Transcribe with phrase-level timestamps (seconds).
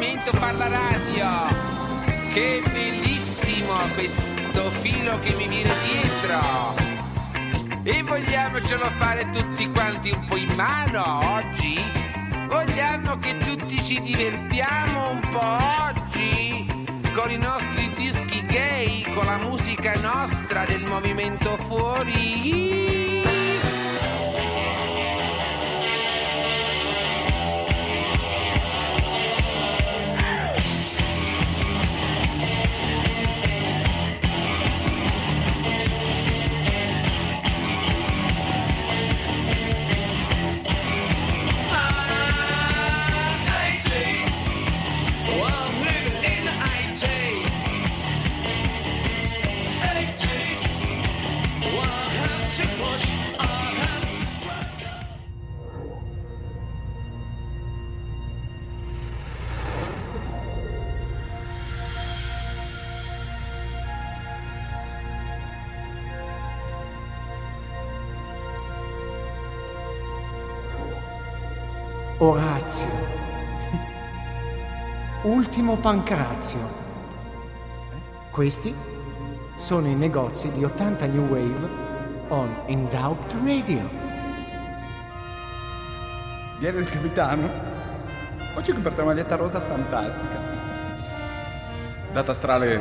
[0.00, 1.28] movimento far la radio.
[2.32, 6.74] Che bellissimo questo filo che mi viene dietro.
[7.82, 11.78] E vogliamocelo fare tutti quanti un po' in mano oggi?
[12.48, 16.66] Vogliamo che tutti ci divertiamo un po' oggi?
[17.14, 23.09] Con i nostri dischi gay, con la musica nostra del movimento fuori.
[75.50, 76.60] Ultimo Pancrazio.
[78.30, 78.72] Questi
[79.56, 81.68] sono i negozi di 80 New Wave
[82.28, 83.80] on Indaupt Radio.
[86.60, 87.50] Diario del capitano.
[88.54, 90.38] Oggi ho comprato una maglietta rosa fantastica.
[92.12, 92.80] Data astrale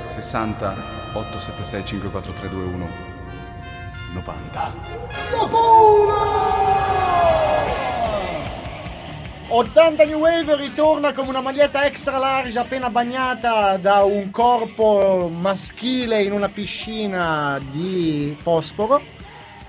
[0.00, 0.74] 60
[1.14, 2.88] 876 54321
[4.12, 6.39] 90.
[9.52, 16.22] 80 New Wave ritorna come una maglietta extra large appena bagnata da un corpo maschile
[16.22, 19.02] in una piscina di fosforo.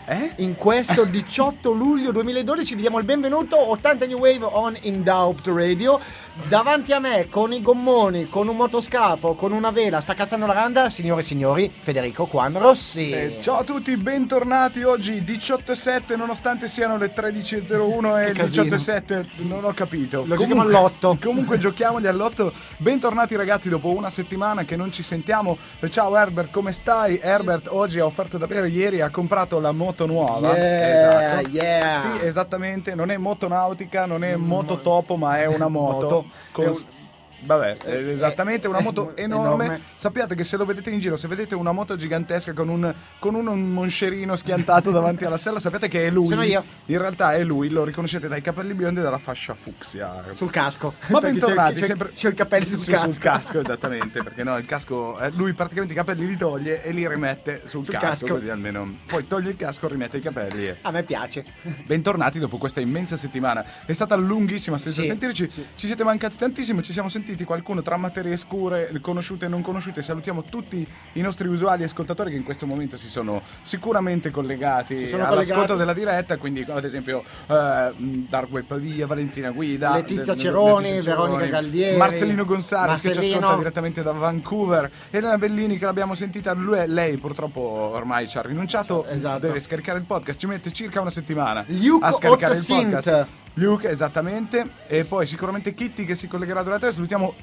[0.06, 0.32] Eh?
[0.38, 6.00] In questo 18 luglio 2012 vi diamo il benvenuto 80 New Wave on Indaupt Radio.
[6.48, 10.54] Davanti a me, con i gommoni, con un motoscafo, con una vela, sta cazzando la
[10.54, 13.12] randa, signore e signori, Federico Juan Rossi.
[13.12, 18.64] Eh, ciao a tutti, bentornati oggi 18.7 nonostante siano le 13.01 e casino.
[18.64, 20.24] 18.7 non ho capito.
[20.26, 21.18] Lo giochiamo all'otto.
[21.22, 22.52] Comunque giochiamoli all'otto.
[22.78, 25.58] Bentornati ragazzi dopo una settimana che non ci sentiamo.
[25.90, 27.20] Ciao Herbert, come stai?
[27.22, 30.56] Herbert oggi ha offerto da bere ieri, ha comprato la moto nuova.
[30.56, 30.90] Yeah,
[31.38, 31.50] esatto.
[31.50, 32.00] yeah.
[32.00, 36.06] Sì, esattamente, non è motonautica, non è mototopo, ma è una moto.
[36.10, 36.26] Moto.
[36.52, 37.00] con- È un-
[37.44, 39.66] Vabbè, è esattamente una moto è enorme.
[39.66, 39.82] enorme.
[39.96, 43.36] Sappiate che se lo vedete in giro, se vedete una moto gigantesca con un, con
[43.36, 46.28] un, monscerino schiantato davanti alla sella, sappiate che è lui.
[46.28, 46.64] Sono io.
[46.86, 50.24] In realtà è lui, lo riconoscete dai capelli biondi e dalla fascia fucsia.
[50.32, 50.94] Sul casco.
[51.08, 53.12] Ma Perché bentornati, c'è- c'è- sempre c'ho i capelli sul Sì, casco.
[53.12, 56.92] sul casco, esattamente, perché no, il casco eh, lui praticamente i capelli li toglie e
[56.92, 58.34] li rimette sul, Sul casco, casco.
[58.36, 61.44] così almeno poi toglie il casco, rimette i capelli e A me piace.
[61.86, 63.64] Bentornati dopo questa immensa settimana.
[63.86, 65.50] È stata lunghissima senza Sì, sentirci.
[65.50, 66.82] Ci siete mancati tantissimo.
[66.82, 70.02] Ci siamo sentiti qualcuno tra materie scure, conosciute e non conosciute.
[70.02, 75.24] Salutiamo tutti i nostri usuali ascoltatori che in questo momento si sono sicuramente collegati sono
[75.26, 75.78] all'ascolto collegati.
[75.78, 76.38] della diretta.
[76.38, 77.94] Quindi, ad esempio, eh,
[78.30, 83.56] Dark Web Pavia, Valentina Guida, Letizia Ceroni, Letizia Veronica Gallieri, Marcellino Gonzales che ci ascolta
[83.58, 84.90] direttamente da Vancouver.
[85.10, 86.54] Elena Bellini che l'abbiamo sentita.
[86.54, 89.06] Lui, lei purtroppo ormai ci ha rinunciato.
[89.08, 89.40] Esatto.
[89.40, 90.40] Deve scaricare il podcast.
[90.40, 92.94] Ci mette circa una settimana Luke a scaricare il Ottosint.
[92.94, 93.41] podcast.
[93.56, 94.70] Luke, esattamente.
[94.88, 97.34] E poi sicuramente Kitty che si collegherà durante Salutiamo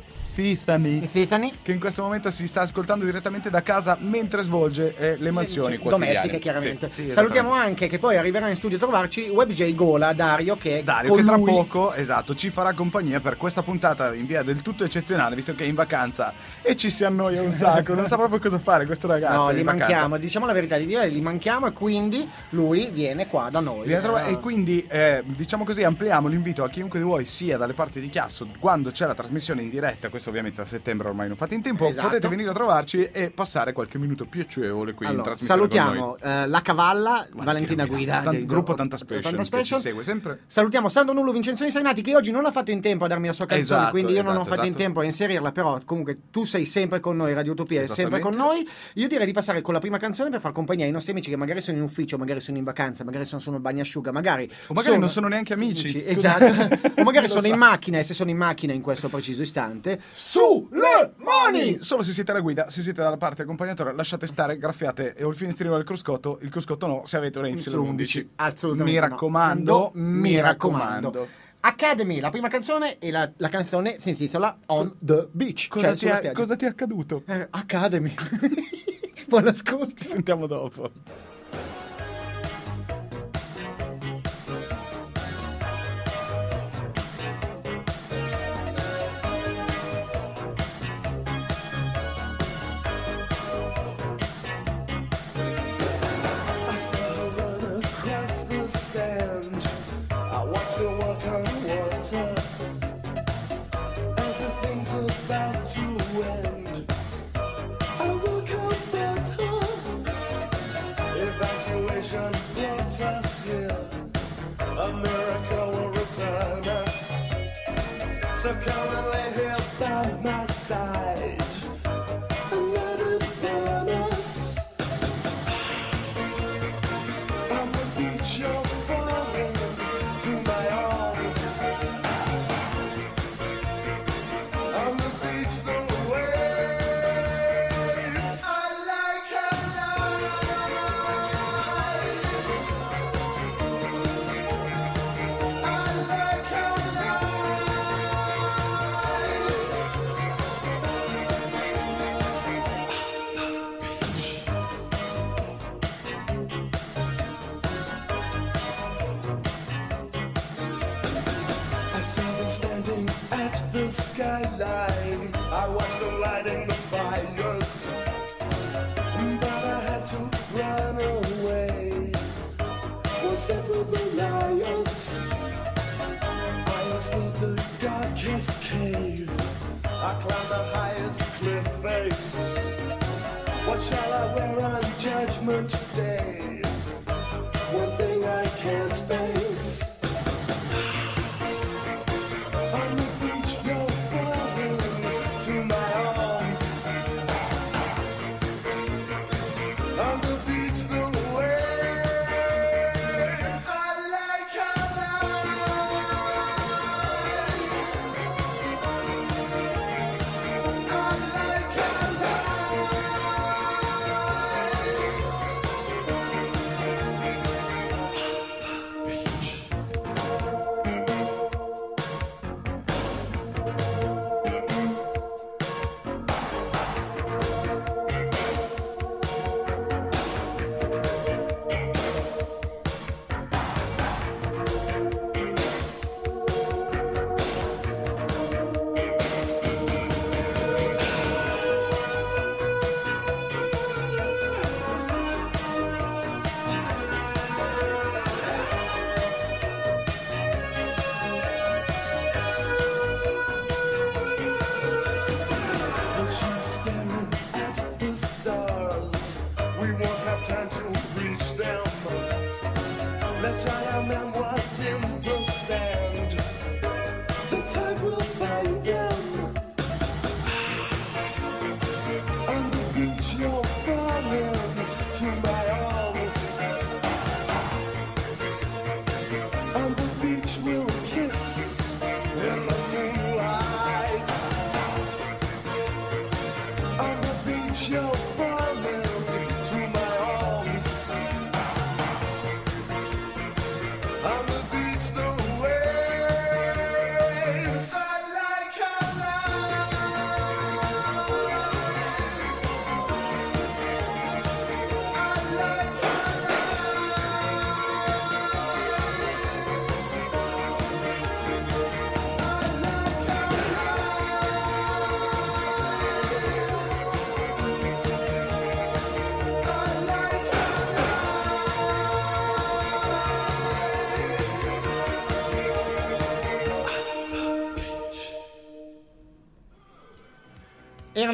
[0.42, 1.00] Tiffany.
[1.08, 1.52] Tiffany?
[1.62, 5.78] Che in questo momento si sta ascoltando direttamente da casa mentre svolge eh, le mansioni
[5.78, 6.12] quotidiane.
[6.12, 6.90] domestiche chiaramente.
[6.92, 10.82] Sì, sì, Salutiamo anche che poi arriverà in studio a trovarci WebJ Gola Dario che
[10.84, 14.62] Dario che tra lui- poco, esatto, ci farà compagnia per questa puntata in via del
[14.62, 16.32] tutto eccezionale, visto che è in vacanza
[16.62, 19.38] e ci si annoia un sacco, non sa proprio cosa fare questo ragazzo.
[19.38, 19.86] No, è li in vacanza.
[19.88, 23.86] manchiamo, diciamo la verità di dire, li manchiamo e quindi lui viene qua da noi.
[23.86, 27.24] Viene a trovare- Eh, E quindi, eh, diciamo così, ampliamo l'invito a chiunque di voi
[27.24, 31.08] sia dalle parti di Chiasso quando c'è la trasmissione in diretta, questo ovviamente a settembre
[31.08, 32.08] ormai non fate in tempo, Esatto.
[32.08, 36.16] potete venire a trovarci e passare qualche minuto piacevole qui in allora, trasmissione con salutiamo
[36.18, 39.80] eh, la cavalla Valentina Guida, Tan- del gruppo Tanta Special, Tanta che ci Special.
[39.80, 40.40] segue sempre.
[40.46, 43.32] Salutiamo Sandro Nullo Vincenzoni Sainati che oggi non ha fatto in tempo a darmi la
[43.32, 44.82] sua canzone, Esatto, quindi io non ho esatto, fatto in esatto.
[44.84, 48.34] tempo a inserirla, però comunque tu sei sempre con noi, Radio Utopia è sempre con
[48.34, 48.66] noi.
[48.94, 51.36] Io direi di passare con la prima canzone per far compagnia ai nostri amici che
[51.36, 54.98] magari sono in ufficio, magari sono in vacanza, magari sono solo bagnasciuga, magari O magari
[54.98, 56.04] non sono neanche amici.
[56.04, 56.76] Esatto.
[57.00, 57.48] o magari sono sa.
[57.48, 60.00] in macchina e se sono in macchina in questo preciso istante.
[60.18, 61.78] Sulle mani!
[61.78, 65.30] Solo se siete alla guida, se siete dalla parte accompagnatore, lasciate stare, graffiate e o
[65.30, 68.26] il finestrino del cruscotto, il cruscotto no, se avete una Y11.
[68.34, 68.92] Assolutamente.
[68.92, 69.06] Mi no.
[69.06, 71.28] raccomando, mi raccomando.
[71.60, 75.68] Academy, la prima canzone e la, la canzone si intitola On the Beach.
[75.68, 77.22] Cosa, cioè ti è, cosa ti è accaduto?
[77.24, 78.12] Eh, Academy.
[79.28, 79.94] Buon ascolto.
[79.94, 80.90] Ci sentiamo dopo.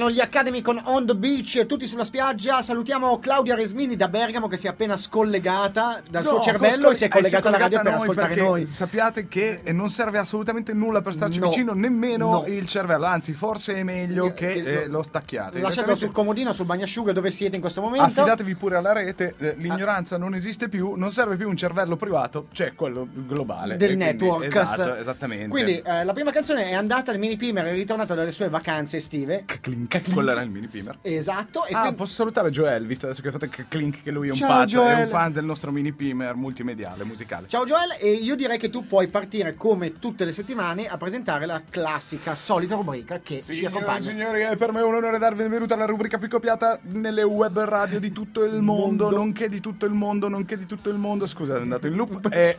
[0.05, 2.63] Erano gli Academy con On the Beach, tutti sulla spiaggia.
[2.63, 6.95] Salutiamo Claudia Resmini da Bergamo che si è appena scollegata dal No, suo cervello e
[6.95, 8.67] si è collegata alla radio per ascoltare perché noi.
[8.67, 11.49] Sappiate che non serve assolutamente nulla per starci No.
[11.49, 12.45] vicino, nemmeno No.
[12.47, 13.07] il cervello.
[13.07, 14.51] Anzi, forse è meglio che
[14.83, 15.61] eh, lo stacchiate.
[15.61, 18.05] Lasciatelo sul comodino, sul bagnasciuga dove siete in questo momento.
[18.05, 22.49] Affidatevi pure alla rete, eh, l'ignoranza non esiste più, non serve più un cervello privato,
[22.53, 23.79] c'è quello globale.
[23.79, 24.55] del quindi- network.
[24.55, 25.49] Esatto, esattamente.
[25.49, 28.99] Quindi eh, la prima canzone è andata, il mini Pimer è ritornato dalle sue vacanze
[28.99, 29.45] estive.
[29.61, 30.99] Clink, quello era il mini pimer.
[31.03, 31.65] Esatto.
[31.67, 34.37] E Ah, quindi- posso salutare Joel, visto adesso che fate clink che lui è un
[34.37, 35.03] Ciao, pazzo, è Joel.
[35.05, 37.47] un fan del nostro mini pimer multimediale, musicale.
[37.49, 41.47] Ciao Joel, e io direi che tu puoi partire come tutte le settimane a presentare
[41.47, 44.01] la classica, solita rubrica che ci Signore e accompagna.
[44.01, 47.59] signori, è per me un onore darvi il benvenuto alla rubrica più copiata nelle web
[47.61, 49.11] radio di tutto il mondo, Mondo.
[49.17, 51.27] nonché di tutto il mondo, nonché di tutto il mondo.
[51.27, 52.29] Scusa, è andato in loop.
[52.35, 52.57] È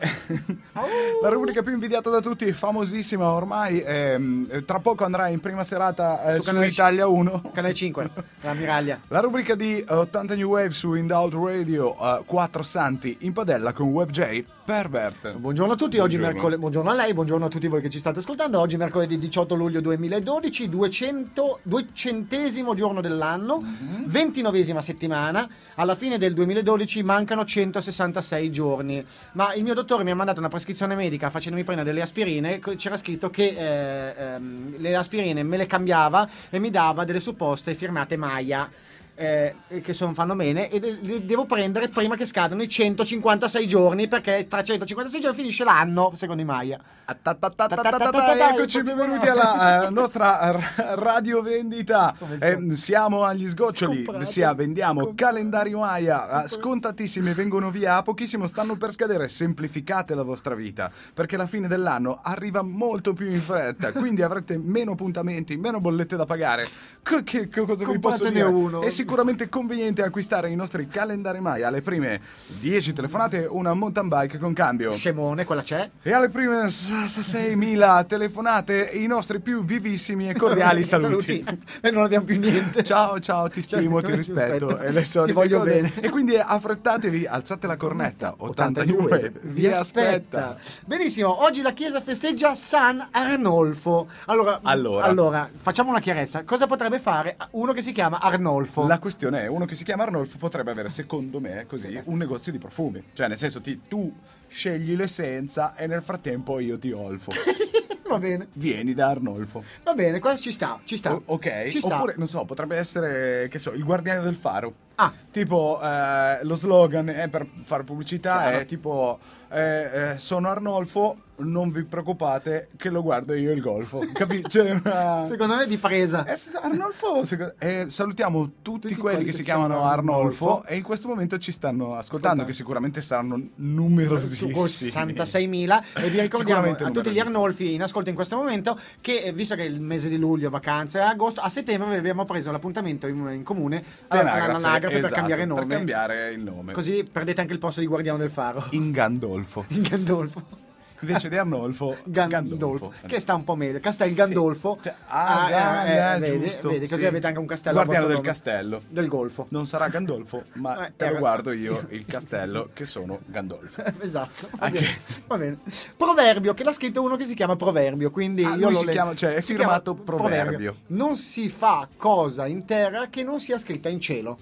[1.22, 3.80] la rubrica più invidiata da tutti, famosissima ormai.
[3.84, 7.25] ehm, tra poco andrà in prima serata eh, Su su, Italia 1.
[7.52, 8.10] Canale 5,
[8.42, 9.00] la Miraglia.
[9.08, 13.72] La rubrica di 80 New Wave su In Doubt Radio, eh, 4 santi in padella
[13.72, 15.36] con WebJ Pervert.
[15.36, 16.26] Buongiorno a tutti, oggi Buongiorno.
[16.32, 18.58] mercoledì, buongiorno a lei, buongiorno a tutti voi che ci state ascoltando.
[18.58, 24.06] Oggi mercoledì 18 luglio 2012, 200, duecentesimo giorno dell'anno, Mhm.
[24.06, 25.48] ventinovesima settimana.
[25.76, 29.06] Alla fine del 2012 mancano 166 giorni.
[29.34, 32.58] Ma il mio dottore mi ha mandato una prescrizione medica facendomi prendere delle aspirine.
[32.58, 37.72] C'era scritto che eh, ehm, le aspirine me le cambiava e mi dava delle supposte
[37.74, 38.68] firmate Maya.
[39.16, 44.08] Eh, che son, fanno bene e li devo prendere prima che scadano i 156 giorni
[44.08, 50.58] perché tra 156 giorni finisce l'anno secondo i Maya Eccoci, benvenuti alla eh, nostra
[50.96, 52.12] radio vendita.
[52.40, 58.76] Eh, siamo agli sgoccioli, sia vendiamo calendari Maya, eh, scontatissimi, vengono via a pochissimo, stanno
[58.76, 59.28] per scadere.
[59.28, 64.58] Semplificate la vostra vita perché la fine dell'anno arriva molto più in fretta, quindi avrete
[64.58, 66.66] meno appuntamenti, meno bollette da pagare.
[67.02, 68.42] Che, cosa vi posso dire?
[68.42, 68.82] uno.
[68.82, 71.68] E sicuramente conveniente acquistare i nostri calendari Maya.
[71.68, 72.20] Alle prime
[72.58, 74.90] 10 telefonate una mountain bike con cambio.
[74.90, 75.88] Scemone, quella c'è.
[76.02, 81.44] E alle prime s- s- 6.000 telefonate i nostri più vivissimi e cordiali saluti.
[81.80, 82.82] E non abbiamo più niente.
[82.82, 85.70] Ciao, ciao, ti stimo, ti rispetto e le solite Ti voglio cose.
[85.70, 85.92] bene.
[86.00, 88.34] E quindi affrettatevi, alzate la cornetta.
[88.38, 90.56] 80 New Wave vi aspetta.
[90.84, 94.08] Benissimo, oggi la chiesa festeggia San Arnolfo.
[94.24, 95.04] Allora, Allora.
[95.04, 96.42] allora, facciamo una chiarezza.
[96.42, 98.84] Cosa potrebbe fare uno che si chiama Arnolfo?
[98.88, 102.52] La questione è, uno che si chiama Arnolfo potrebbe avere, secondo me, così, un negozio
[102.52, 103.02] di profumi.
[103.12, 104.14] Cioè, nel senso, ti- tu
[104.48, 107.32] scegli l'essenza e nel frattempo io ti olfo.
[108.08, 109.64] Va bene, Vieni da Arnolfo.
[109.82, 111.12] va bene, qua ci sta, ci sta.
[111.12, 111.66] O- ok?
[111.66, 111.96] Ci sta.
[111.96, 114.72] Oppure, non so, potrebbe essere, che so, il guardiano del faro.
[114.96, 115.12] Ah.
[115.30, 118.56] Tipo, eh, lo slogan è per fare pubblicità Chiaro.
[118.58, 119.18] è tipo,
[119.50, 123.98] eh, eh, sono Arnolfo, non vi preoccupate che lo guardo io il golfo.
[124.14, 124.48] Capisci?
[124.48, 126.24] Cioè, una- Secondo me di presa.
[126.24, 127.20] Eh, Arnolfo,
[127.58, 130.68] eh, salutiamo tutti, quelli che si chiamano chiamano Arnolfo, Arnolfo.
[130.68, 132.44] e in questo momento ci stanno ascoltando, Ascoltando.
[132.46, 134.52] che sicuramente saranno numerosissimi.
[134.54, 137.18] 66.000 e vi ricordiamo a tutti gli.
[137.18, 140.48] Arnolfi in ascolto in questo momento che eh, visto che è il mese di luglio,
[140.48, 145.14] vacanze, agosto, a settembre abbiamo preso l'appuntamento in, in comune per Anagrafe, l'anagrafe per esatto,
[145.14, 145.66] cambiare nome.
[145.66, 146.72] Per cambiare il nome.
[146.72, 148.64] Così perdete anche il posto di guardiano del faro.
[148.70, 149.64] In Gandolfo.
[149.68, 150.64] In Gandolfo.
[151.00, 153.78] Invece di Arnolfo, Gandolfo, che sta un po' meglio.
[153.80, 154.78] Castel Gandolfo.
[154.80, 157.06] Cioè, ah, già, eh, eh, vedi, giusto, vedi, così sì.
[157.06, 157.74] avete anche un castello.
[157.74, 158.26] Guardiano del nome.
[158.26, 158.82] castello.
[158.88, 159.46] Del Golfo.
[159.50, 163.82] Non sarà Gandolfo, ma Eh, te lo guardo io, il castello, che sono Gandolfo.
[164.00, 164.48] esatto.
[164.58, 164.86] Anche-
[165.26, 165.58] va bene.
[165.94, 168.10] Proverbio, che l'ha scritto uno che si chiama Proverbio.
[168.10, 168.90] Quindi Ah, io lo si leggo.
[168.92, 170.76] chiama- cioè, è firmato chiama Proverbio.
[170.88, 174.38] Non si fa cosa in terra che non sia scritta in cielo.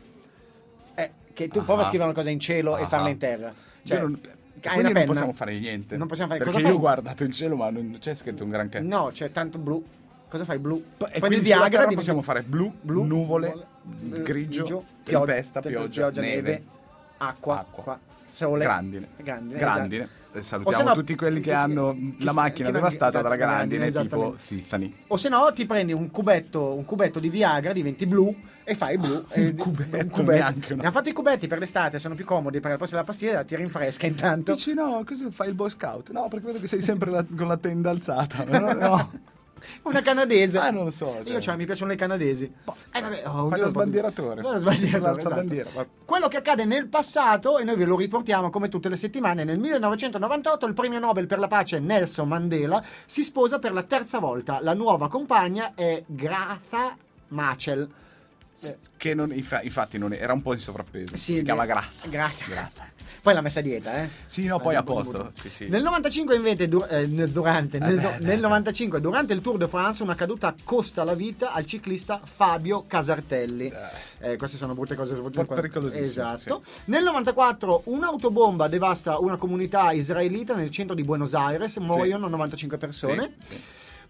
[1.35, 1.63] Eh, che tu Ah.
[1.65, 2.87] prova a scrivere una cosa in cielo e Ah.
[2.87, 3.53] farla in terra.
[3.85, 4.21] Cioè, Io non-
[4.61, 5.97] quindi non possiamo fare niente.
[5.97, 8.51] Non possiamo fare Perché cosa io ho guardato il cielo, ma non c'è scritto un
[8.51, 8.81] granché.
[8.81, 9.85] No, c'è tanto blu.
[10.29, 10.59] Cosa fai?
[10.59, 10.77] Blu.
[10.77, 13.49] E Prendi quindi sulla Viagra, terra possiamo fare blu, blu, nuvole,
[13.83, 16.63] nuvole, grigio, pioggia, tempesta, pioggia, neve,
[17.19, 19.09] acqua, acqua, qua, sole, grandine.
[19.17, 20.03] grandine, Grandine.
[20.05, 20.39] esatto.
[20.39, 24.35] E salutiamo no, tutti quelli che si- hanno la macchina devastata dalla esatto, grandine, tipo.
[24.45, 24.95] Tiffany.
[25.09, 28.35] O se no ti prendi un cubetto, un cubetto di Viagra, diventi blu
[28.65, 29.23] e fai blu.
[29.31, 32.61] e- Un cubetto, neanche una- Ne ha fatto i cubetti per l'estate, sono più comodi
[32.61, 34.53] per la posto della pastiglia, ti rinfresca intanto.
[34.53, 36.11] Dici no, cosa fai il boy scout?
[36.11, 38.45] No, perché vedo che sei sempre la- con la tenda alzata.
[38.45, 39.11] No, no.
[39.85, 40.59] Una canadese.
[40.59, 41.21] Ah, non lo so.
[41.25, 42.45] Io cioè, mi piacciono le canadesi.
[42.93, 44.43] Eh, vabbè, oh, Fai lo sbandieratore.
[44.43, 45.87] Lo sbandieratore, esatto.
[46.05, 49.59] Quello che accade nel passato, e noi ve lo riportiamo come tutte le settimane, nel
[49.59, 54.59] 1998 il premio Nobel per la pace Nelson Mandela si sposa per la terza volta.
[54.61, 56.95] La nuova compagna è Gratha
[57.29, 57.89] Machel.
[58.97, 61.17] Che non, infa- infatti non era un po' in sovrappeso.
[61.17, 61.69] sì, si chiama beh,
[62.09, 62.45] Gratta.
[62.47, 62.93] Gratha.
[63.25, 64.09] Poi l'ha messa a dieta, eh.
[64.27, 65.31] Sì, no, poi Eh, a posto.
[65.33, 65.69] Sì, sì.
[65.69, 69.67] Nel 95 invece, du- eh, durante, nel, beh, nel beh, 95, durante il Tour de
[69.67, 73.73] France, una caduta costa la vita al ciclista Fabio Casartelli.
[74.21, 75.15] Eh, queste sono brutte cose.
[75.15, 76.63] po' pericolosissime, Esatto.
[76.87, 83.33] Nel 94 un'autobomba devasta una comunità israelita nel centro di Buenos Aires, muoiono 95 persone.
[83.43, 83.61] Sì, sì.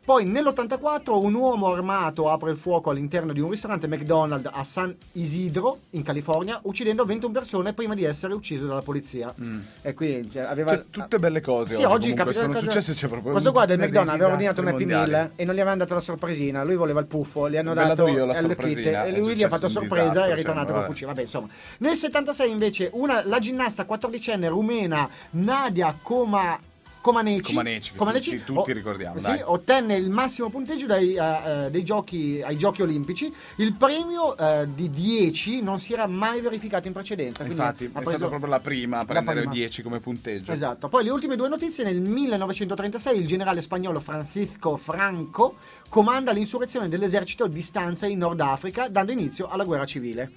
[0.04, 4.94] Poi nell'84 un uomo armato apre il fuoco all'interno di un ristorante McDonald's a San
[5.12, 9.34] Isidro, in California, uccidendo 21 persone prima di essere ucciso dalla polizia.
[9.80, 10.73] E qui cioè, aveva...
[10.73, 10.75] Mm.
[10.75, 11.76] Cioè, tutte belle cose.
[11.76, 12.92] Sì, oggi, comunque capita sono cosa- successe.
[12.92, 15.78] C'è proprio Questo qua del McDonald's aveva ordinato un Happy Meal e non gli avevano
[15.78, 16.62] dato la sorpresina.
[16.64, 19.49] Lui voleva il puffo, gli hanno Ve dato io la sorpresina, e lui gli ha
[19.49, 21.06] fatto sorpresa e disastro, è ritornato insomma, col fucile.
[21.06, 21.49] Vabbè, insomma.
[21.78, 26.61] Nel 76 invece una, la ginnasta 14enne rumena Nadia Coma
[27.04, 27.52] Comaneci,
[27.94, 32.56] Comaneci, che tutti- tutti ricordiamo, sì, ottenne il massimo punteggio dai, eh, dei giochi, ai
[32.56, 33.30] giochi olimpici.
[33.56, 37.44] Il premio eh, di 10 non si era mai verificato in precedenza.
[37.44, 39.52] Infatti, è stata proprio la prima a prendere prima.
[39.52, 40.50] 10 come punteggio.
[40.50, 40.88] Esatto.
[40.88, 45.56] Poi le ultime due notizie: nel 1936 il generale spagnolo Francisco Franco
[45.90, 50.30] comanda l'insurrezione dell'esercito di stanza in Nord Africa, dando inizio alla guerra civile.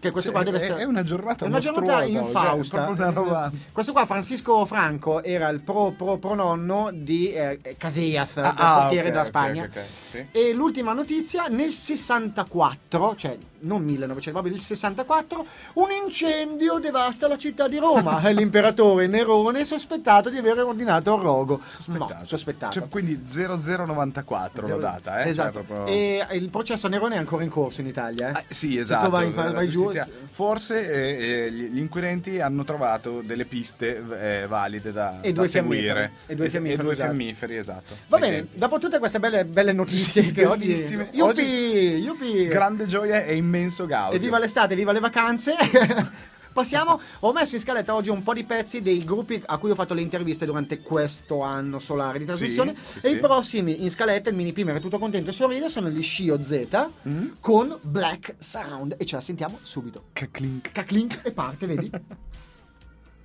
[0.00, 2.94] Che questo Cioè, qua deve essere è una giornata è una giornata mostruosa, infausta.
[2.96, 8.78] cioè, Questo qua, Francisco Franco, era il pro, pro, prononno di eh, Casillas, Ah, ah,
[8.80, 9.62] portiere ok, della ok, Spagna.
[9.64, 10.26] ok, ok, sì.
[10.30, 17.36] E l'ultima notizia, nel 64, cioè non 1900, proprio il 64, un incendio devasta la
[17.38, 18.22] città di Roma.
[18.28, 21.60] E L'imperatore Nerone è sospettato di aver ordinato il rogo.
[21.66, 22.14] Sospettato.
[22.14, 22.72] No, sospettato.
[22.72, 25.28] Cioè, quindi 0094 l'ho data, eh?
[25.28, 25.52] Esatto.
[25.52, 28.28] Cioè, proprio- E il processo a Nerone è ancora in corso in Italia.
[28.28, 28.32] Eh?
[28.32, 29.08] Ah, sì, esatto.
[29.10, 29.90] vai, la vai giù.
[30.30, 35.48] Forse eh, eh, gli inquirenti hanno trovato delle piste eh, valide da, E da due
[35.48, 36.12] seguire.
[36.26, 37.08] E due fiammiferi, due esatto.
[37.08, 37.94] fiammiferi, esatto.
[38.08, 38.58] Va Ai bene, tempi.
[38.58, 40.68] dopo tutte queste belle, belle notizie Sì, che oggi...
[40.68, 41.08] bellissime.
[41.12, 42.46] Yuppie.
[42.48, 44.16] Grande gioia e immenso gaudio.
[44.16, 45.54] Evviva l'estate, viva le vacanze.
[46.52, 49.76] Passiamo, ho messo in scaletta oggi un po' di pezzi dei gruppi a cui ho
[49.76, 52.74] fatto le interviste durante questo anno solare di trasmissione.
[52.82, 53.12] sì, e sì.
[53.12, 56.42] i prossimi in scaletta, il mini Pimer è tutto contento e sorride, sono gli Scio
[56.42, 57.28] Z Mm.
[57.40, 58.96] con Black Sound.
[58.98, 60.06] E ce la sentiamo subito.
[60.12, 60.72] Caclink.
[60.72, 61.90] Caclink e parte, vedi?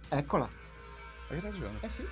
[0.10, 0.48] Eccola.
[1.30, 1.78] Hai ragione.
[1.82, 2.04] Eh sì.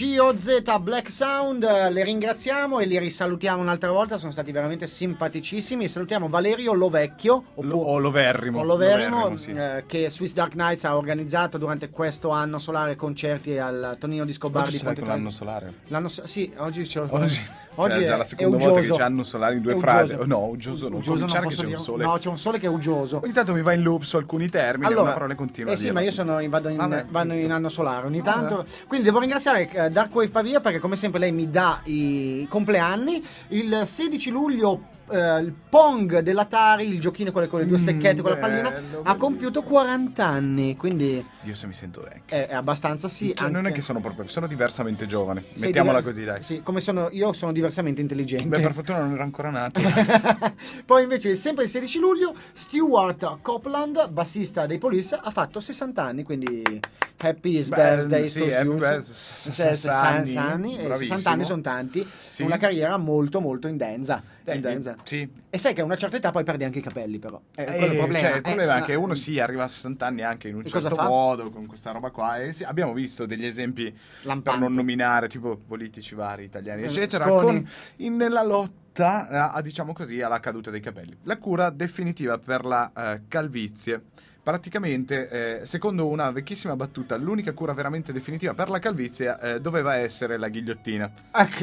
[0.00, 4.86] Scio Z Black Sound, eh, le ringraziamo e li risalutiamo un'altra volta, sono stati veramente
[4.86, 5.88] simpaticissimi.
[5.88, 8.60] Salutiamo Valerio Lovecchio, Lo, o Loverrimo.
[8.60, 9.50] o Loverimo, Loverrimo, sì.
[9.52, 14.32] eh, che Swiss Dark Nights ha organizzato durante questo anno solare concerti al Tonino di
[14.32, 15.74] Scobar Oggi di Ponte l'anno solare.
[15.88, 17.42] L'anno so- sì, oggi ce l'ho Oggi,
[17.74, 20.14] Oggi cioè, è già la seconda volta che c'è anno solare in due frasi.
[20.14, 20.22] uggioso.
[20.22, 22.04] Oh, no, uggioso non Uggioso posso c'è un dire- sole.
[22.04, 23.20] No, c'è un sole che è uggioso.
[23.22, 25.72] Ogni tanto mi va in loop su alcuni termini, Allora, una parola continua.
[25.72, 28.64] eh sì, ma io sono vado, in, Vabbè, vanno in anno solare ogni tanto.
[28.86, 33.22] Quindi devo ringraziare eh, Dark Wave Pavia perché come sempre lei mi dà i compleanni.
[33.48, 37.80] Il 16 luglio eh, il Pong dell'Atari, il giochino con le, con le due Mm,
[37.82, 39.80] stecchette con la bello, pallina, ha compiuto bellissimo.
[39.80, 42.36] 40 anni, quindi Dio se mi sento vecchio.
[42.36, 43.34] è, è abbastanza sì.
[43.34, 45.44] Cioè, non è anche- che sono proprio, sono diversamente giovane.
[45.54, 46.42] sei Mettiamola diver- così, dai.
[46.42, 48.48] Sì, come sono io sono diversamente intelligente.
[48.48, 49.80] Beh, per fortuna non ero ancora nato.
[50.84, 56.22] Poi invece sempre il 16 luglio Stuart Copeland, bassista dei Police, ha fatto 60 anni,
[56.22, 56.80] quindi
[57.22, 58.74] happy birthday sì, to you.
[58.76, 61.20] birthday, Se- 60 se- anni, anni, eh, 60 bravissimo.
[61.34, 62.42] anni sono tanti, Sì.
[62.42, 64.22] una carriera molto molto intensa.
[64.52, 64.96] Eh, intensa.
[65.04, 65.28] Sì.
[65.50, 67.40] E sai che a una certa età poi perdi anche i capelli però.
[67.54, 68.28] Eh, quello è Eh, il problema.
[68.28, 70.66] cioè, il problema Eh, è che uno sì, arriva a 60 anni anche in un
[70.66, 72.38] certo modo, con questa roba qua.
[72.40, 74.60] E sì, abbiamo visto degli esempi, per Lampanti.
[74.60, 79.92] non nominare, tipo politici vari, italiani, Eh, eccetera, con, in- nella lotta, a, a, diciamo
[79.92, 81.16] così, alla caduta dei capelli.
[81.24, 84.02] La cura definitiva per la eh, calvizie.
[84.42, 89.96] Praticamente, eh, secondo una vecchissima battuta, l'unica cura veramente definitiva per la calvizie eh, doveva
[89.96, 91.12] essere la ghigliottina.
[91.32, 91.46] Ah,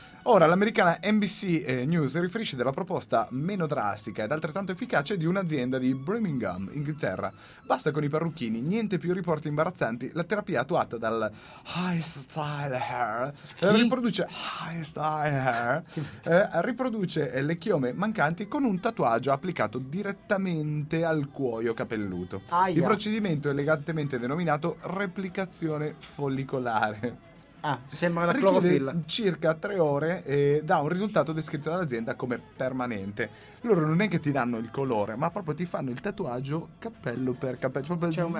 [0.24, 5.78] Ora, l'americana NBC eh, News riferisce della proposta meno drastica ed altrettanto efficace di un'azienda
[5.78, 7.32] di Birmingham, Inghilterra.
[7.64, 10.10] Basta con i parrucchini, niente più riporti imbarazzanti.
[10.12, 11.30] La terapia attuata dal
[11.74, 13.82] High Style Hair eh, Chi?
[13.82, 15.84] riproduce High Style Hair
[16.24, 22.42] eh, riproduce eh, le chiome mancanti con un tatuaggio applicato direttamente al cuoio capelluto.
[22.50, 22.74] Aia.
[22.74, 27.28] Il procedimento è elegantemente denominato replicazione follicolare.
[27.62, 28.94] Ah, sembra la clorofilla.
[29.06, 33.48] circa tre ore e dà un risultato descritto dall'azienda come permanente.
[33.62, 37.32] Loro non è che ti danno il colore, ma proprio ti fanno il tatuaggio cappello
[37.32, 37.84] per cappello.
[37.86, 38.36] Proprio C'è un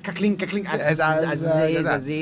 [0.00, 0.84] caclin, caclin, azz-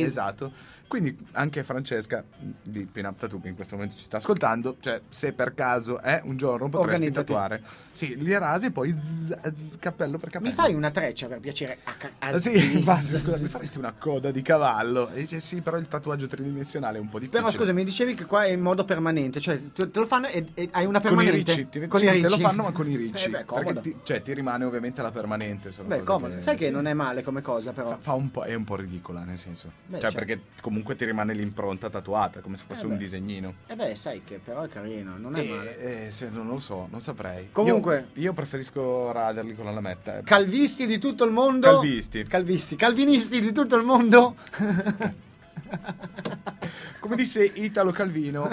[0.02, 0.52] Esatto,
[0.88, 2.24] Quindi anche Francesca
[2.62, 6.00] di Pin Up Tattoo che in questo momento ci sta ascoltando, cioè se per caso
[6.00, 7.26] è un giorno potresti Organizzati.
[7.26, 7.62] tatuare.
[7.92, 10.48] Sì, li rasi e poi zzz, zzz, cappello per cappello.
[10.50, 11.78] Mi fai una treccia per piacere?
[11.98, 15.10] Ca- Ah, Sì, infatti, scusa, mi faresti una coda di cavallo?
[15.10, 17.42] E dice sì, però il tatuaggio tridimensionale è un po' difficile.
[17.42, 20.28] Però scusa, mi dicevi che qua è in modo permanente, cioè te te lo fanno
[20.28, 21.54] e, e hai una con i permanente.
[21.54, 22.28] ricci, ti, con sì, i te ricci.
[22.30, 23.26] lo fanno ma con i ricci.
[23.26, 25.70] Eh beh, perché ti, cioè, ti rimane ovviamente la permanente.
[25.70, 26.40] sono Beh, comodo.
[26.40, 26.70] Sai che sì.
[26.70, 27.90] non è male come cosa, però.
[27.90, 29.70] Fa, fa un po', è un po' ridicola, nel senso.
[29.86, 30.24] Beh, cioè, certo.
[30.24, 33.54] perché comunque ti rimane l'impronta tatuata, come se fosse Eh un disegnino.
[33.66, 35.78] Eh beh, sai che però è carino, non è male.
[35.78, 37.48] Eh, eh, se- non lo so, non saprei.
[37.52, 40.18] Comunque- Io, io preferisco raderli con la lametta.
[40.18, 40.22] eh.
[40.22, 41.68] Calvisti di tutto il mondo.
[41.70, 42.24] Calvisti.
[42.24, 42.76] Calvisti.
[42.76, 44.36] Calvinisti di tutto il mondo.
[47.00, 48.48] Come disse Italo Calvino,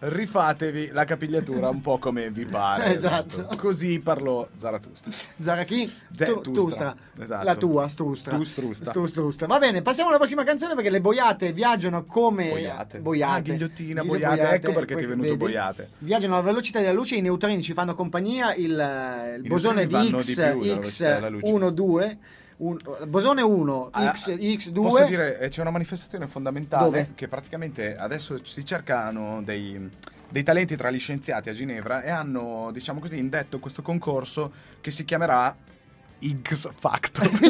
[0.00, 2.92] rifatevi la capigliatura un po' come vi pare.
[2.92, 3.48] Esatto.
[3.56, 5.10] Così parlò Zarathustra.
[5.40, 5.90] Zara chi?
[6.14, 6.62] Ze- Tu- Tustra.
[6.62, 6.96] Tustra.
[7.20, 7.44] Esatto.
[7.44, 8.36] La tua, Stustra.
[8.36, 9.06] Tu, Strustra.
[9.06, 9.46] Strustra.
[9.46, 12.50] Va bene, passiamo alla prossima canzone perché le boiate viaggiano come...
[12.50, 13.00] Boiate.
[13.00, 13.50] boiate.
[13.50, 14.48] Ah, ghigliottina, Ghigli- boiate.
[14.54, 15.90] Ecco perché ti è venuto boiate.
[15.98, 19.94] Viaggiano alla velocità della luce, i neutrini ci fanno compagnia, il, eh, il bosone di
[19.94, 21.52] X, di più dalla velocità della luce.
[21.52, 22.18] X1, 2...
[22.62, 24.72] Un, bosone 1, Ah, X, X2...
[24.72, 27.10] Posso dire, eh, c'è una manifestazione fondamentale Dove?
[27.16, 29.90] che praticamente adesso si cercano dei,
[30.28, 34.92] dei talenti tra gli scienziati a Ginevra e hanno, diciamo così, indetto questo concorso che
[34.92, 35.56] si chiamerà
[36.20, 37.28] X Factor.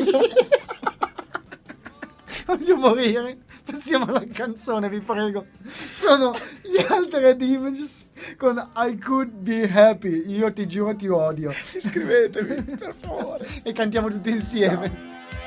[2.47, 3.39] Voglio morire.
[3.65, 5.47] Passiamo alla canzone, vi prego.
[5.93, 10.25] Sono gli Altered Images con I Could Be Happy.
[10.27, 11.51] Io ti giuro ti odio.
[11.51, 13.47] Iscrivetevi, per favore.
[13.63, 14.87] E cantiamo tutti insieme.
[14.87, 15.42] I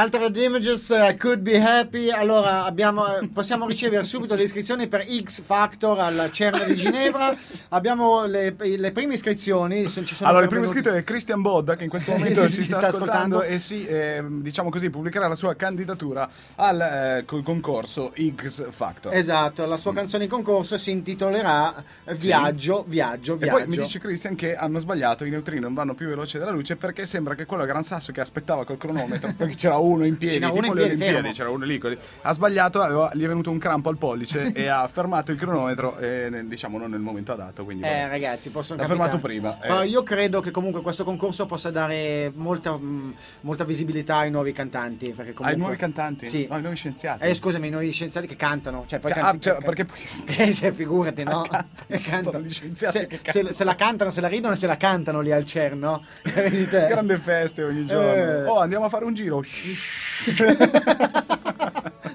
[0.00, 2.08] Altered Images, uh, Could Be Happy.
[2.08, 7.36] Allora, abbiamo, eh, possiamo ricevere subito le iscrizioni per X Factor al CERN di Ginevra.
[7.70, 9.86] Abbiamo le, le prime iscrizioni.
[10.20, 12.88] Allora, il primo iscritto è Christian Bodda, che in questo momento Ci ci sta, sta
[12.88, 13.42] ascoltando, ascoltando.
[13.42, 19.14] e si, ehm, diciamo così, pubblicherà la sua candidatura al eh, concorso X Factor.
[19.14, 21.82] Esatto, la sua canzone in concorso si intitolerà
[22.16, 23.56] Viaggio, Viaggio, E Viaggio.
[23.56, 26.76] poi mi dice Christian che hanno sbagliato, i neutrini non vanno più veloci della luce
[26.76, 30.34] perché sembra che quello Gran Sasso che aspettava col cronometro, perché c'era uno in piedi,
[30.38, 31.80] C'era uno tipo in le piedi, Olimpiadi, c'era uno lì,
[32.22, 35.96] ha sbagliato, aveva- gli è venuto un crampo al pollice e ha fermato il cronometro,
[35.98, 39.10] e, nel- diciamo non nel momento adatto, quindi Eh, ragazzi, possono L'ha capitare.
[39.10, 39.66] fermato prima, eh.
[39.68, 44.52] Però io credo che comunque questo concorso possa dare molta, mh, molta visibilità ai nuovi
[44.52, 45.12] cantanti.
[45.14, 45.44] Comunque...
[45.46, 46.26] Ai nuovi cantanti?
[46.26, 46.46] Sì.
[46.48, 47.24] No, ai nuovi scienziati?
[47.24, 48.84] Eh, scusami, i nuovi scienziati che cantano.
[48.86, 49.98] Cioè, poi canti- ah, cioè, ca- perché poi-
[50.36, 51.42] Eh, se, figurati, no?
[51.48, 51.66] Cantano.
[51.86, 52.22] Eh, cantano.
[52.32, 55.32] Sono gli scienziati se, se- se la cantano, se la ridono, se la cantano lì
[55.32, 56.04] al CERN, no?
[56.22, 58.10] Grande feste ogni giorno.
[58.12, 58.44] Eh.
[58.46, 59.42] Oh, andiamo a fare un giro.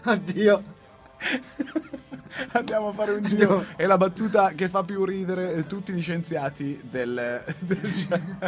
[0.05, 0.63] Oddio.
[2.59, 3.59] Andiamo a fare un Andiamo.
[3.59, 3.65] giro.
[3.75, 7.43] È la battuta che fa più ridere tutti gli scienziati del...
[7.59, 7.93] del-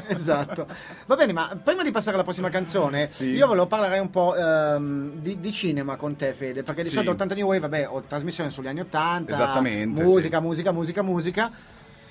[0.08, 0.67] Esatto.
[1.06, 3.30] Va bene, ma prima di passare alla prossima canzone, Sì.
[3.30, 6.93] io volevo parlare un po' ehm, di, di cinema con te, Fede, perché di Sì.
[6.96, 10.43] solito 80 New Wave, vabbè, ho trasmissione sugli anni 80, Esattamente, musica, sì.
[10.43, 11.52] musica, musica, musica.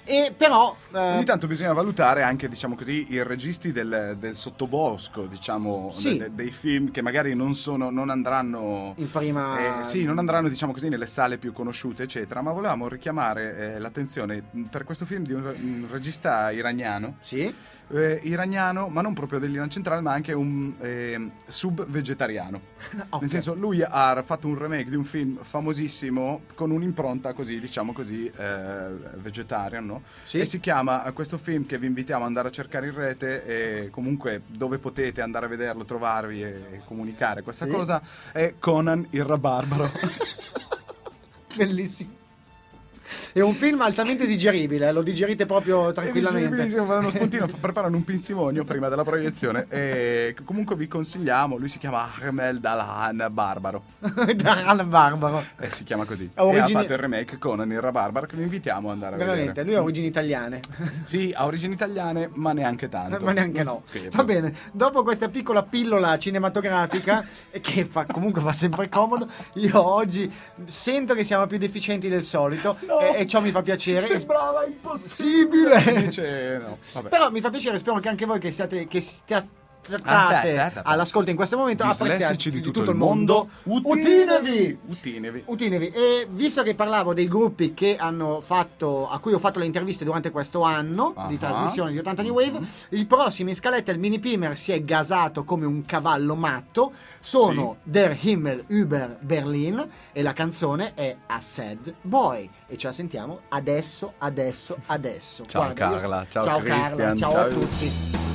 [0.08, 5.26] E però eh, Ogni tanto bisogna valutare anche, diciamo così, i registi del, del sottobosco,
[5.26, 6.10] diciamo, Sì.
[6.16, 8.94] de- de- dei film che magari non sono, non andranno...
[8.98, 12.86] in prima Eh, sì, non andranno diciamo così nelle sale più conosciute, eccetera, ma volevamo
[12.86, 17.52] richiamare eh, l'attenzione per questo film di un, un regista iraniano, Sì?
[17.88, 22.60] eh, iraniano, ma non proprio dell'Iran centrale, ma anche un eh, sub-vegetariano.
[23.08, 23.20] Ok.
[23.22, 27.92] Nel senso, lui ha fatto un remake di un film famosissimo con un'impronta così, diciamo
[27.92, 30.38] così, eh, vegetarian, Sì.
[30.38, 33.44] E si chiama eh, questo film che vi invitiamo ad andare a cercare in rete
[33.44, 37.70] e comunque dove potete andare a vederlo, trovarvi e comunicare questa Sì.
[37.70, 39.90] cosa è Conan il rabarbaro.
[41.56, 42.24] Bellissimo.
[43.32, 46.38] È un film altamente digeribile, lo digerite proprio È tranquillamente.
[46.40, 51.68] digeribilissimo, fanno uno spuntino, preparano un pinzimonio prima della proiezione e comunque vi consigliamo, lui
[51.68, 53.82] si chiama Ahmed Dalan Barbaro.
[54.34, 55.42] Daran Barbaro.
[55.58, 56.28] Eh, si chiama così.
[56.34, 59.14] Ha E origini- ha fatto il remake Conan il rabarbaro che vi invitiamo ad andare
[59.14, 59.66] a Veramente, vedere.
[59.68, 60.60] lui ha origini italiane.
[61.06, 63.24] Sì, ha origini italiane, ma neanche tanto.
[63.24, 63.82] Ma neanche no.
[63.84, 64.10] fermo.
[64.12, 67.24] Va bene, dopo questa piccola pillola cinematografica,
[67.60, 70.30] che fa, comunque fa sempre comodo, io oggi
[70.64, 72.95] sento che siamo più deficienti del solito No.
[73.00, 74.00] E, e ciò mi fa piacere.
[74.00, 75.74] Sembrava Possibile.
[75.76, 76.00] impossibile.
[76.00, 76.78] Invece no.
[76.92, 77.08] Vabbè.
[77.08, 79.64] Però mi fa piacere, spero che anche voi che siate che stiate
[80.02, 80.80] Ah, te, te, te.
[80.82, 84.78] all'ascolto in questo momento Dislessici di tutto, il mondo, utinevi!
[84.86, 85.42] Utinevi.
[85.46, 85.88] Utinevi.
[85.90, 90.04] E visto che parlavo dei gruppi che hanno fatto, a cui ho fatto le interviste
[90.04, 94.18] durante questo anno di trasmissione di 80 New Wave, il prossimo in scaletta, il mini
[94.18, 96.92] Pimer, si è gasato come un cavallo matto.
[97.20, 102.48] Sono Der Himmel über Berlin e la canzone è A Sad Boy.
[102.66, 105.44] E ce la sentiamo adesso, adesso, adesso.
[105.46, 107.44] Ciao, Carla, ciao, ciao Carla, Christian, ciao, ciao.
[107.44, 108.25] a tutti.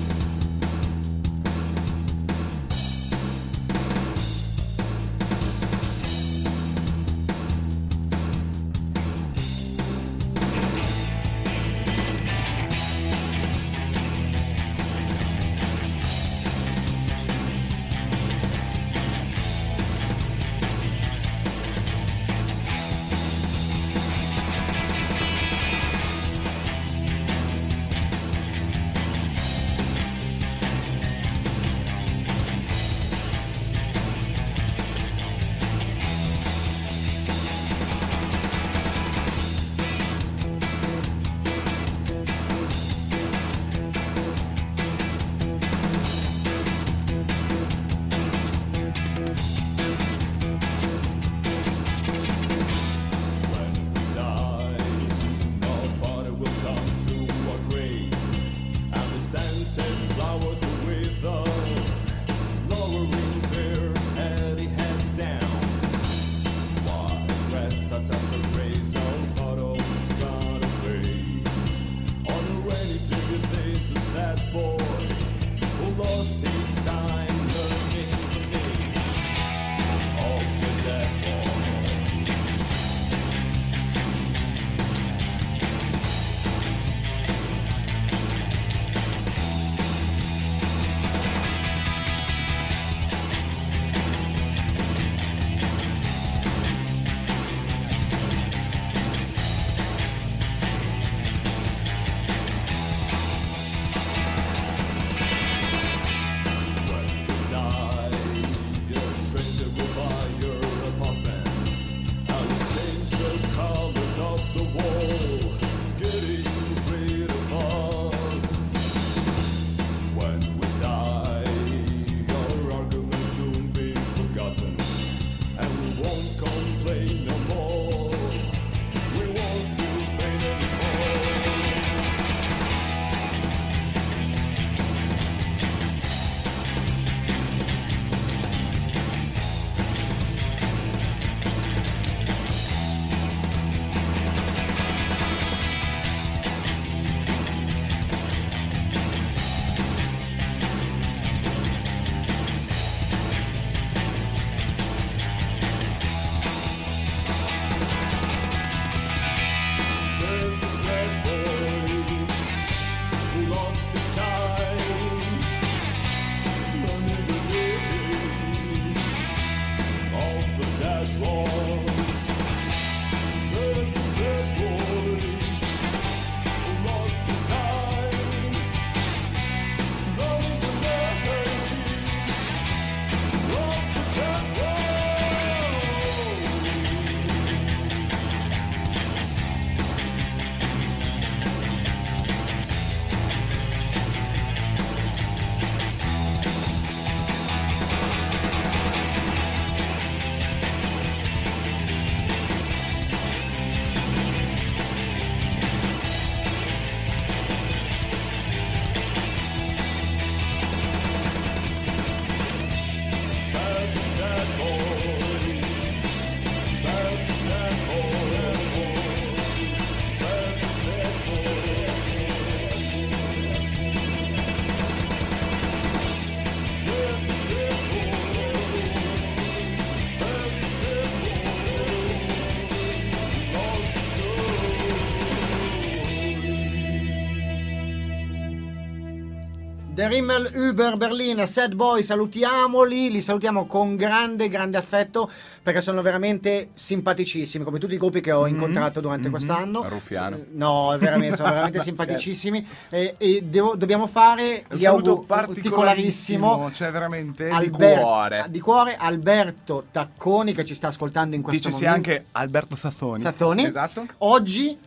[240.02, 245.30] The Rimmel Uber Berlin, Sad Boy, salutiamoli, li salutiamo con grande, grande affetto
[245.62, 249.88] perché sono veramente simpaticissimi, come tutti i gruppi che ho incontrato durante quest'anno.
[249.88, 250.40] Ruffiano.
[250.54, 257.46] No, veramente, sono veramente simpaticissimi e, e devo- dobbiamo fare gli auguri particolarissimo cioè veramente
[257.46, 258.46] di Alber- cuore.
[258.50, 262.10] di cuore Alberto Tacconi che ci sta ascoltando in questo Dicesi momento.
[262.10, 263.22] anche Alberto Sassoni.
[263.22, 263.66] Sazzoni.
[263.66, 264.08] Esatto.
[264.18, 264.80] Oggi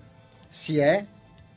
[0.49, 1.05] si è,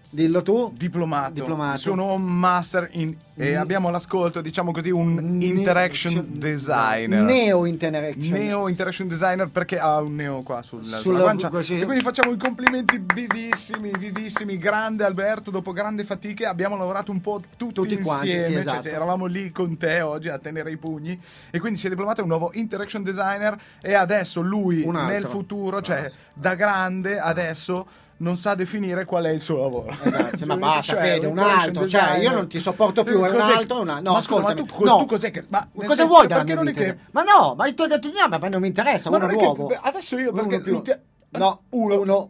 [0.10, 1.34] dillo tu, Diplomato.
[1.34, 1.78] Diplomato.
[1.80, 3.16] Sono un master in...
[3.40, 3.58] E Mm.
[3.60, 7.22] abbiamo all'ascolto, diciamo così, un interaction cioè, designer.
[7.22, 8.30] Neo Interaction.
[8.32, 11.80] Neo Interaction Designer perché ha un neo qua sul- Sulla- sulla guancia così.
[11.80, 17.22] e quindi facciamo i complimenti vivissimi, vivissimi, grande Alberto, dopo grandi fatiche abbiamo lavorato un
[17.22, 18.82] po' tutti, Tutti quanti, insieme, sì, cioè, esatto.
[18.82, 21.20] cioè, eravamo lì con te oggi a tenere i pugni
[21.52, 26.10] e quindi si è diplomato un nuovo Interaction Designer e adesso lui nel futuro, cioè
[26.34, 27.86] da grande adesso
[28.20, 29.90] non sa definire qual è il suo lavoro.
[29.92, 33.30] Esatto, ma Cioè, basta, cioè, Fede, un altro, cioè, io non ti sopporto più, è
[33.30, 34.98] un altro, una- no, ma scusa, ma tu, no.
[34.98, 35.46] tu cos'è che...
[35.50, 36.94] Ma cosa senso, vuoi dalla perché mia non è vita?
[36.94, 36.98] che...
[37.12, 39.66] Ma no, ma tu hai detto no, ma non mi interessa, Ma uno che- nuovo.
[39.68, 40.74] beh, adesso io Uno perché più.
[40.76, 41.00] litia-
[41.30, 42.30] No, uno- uno.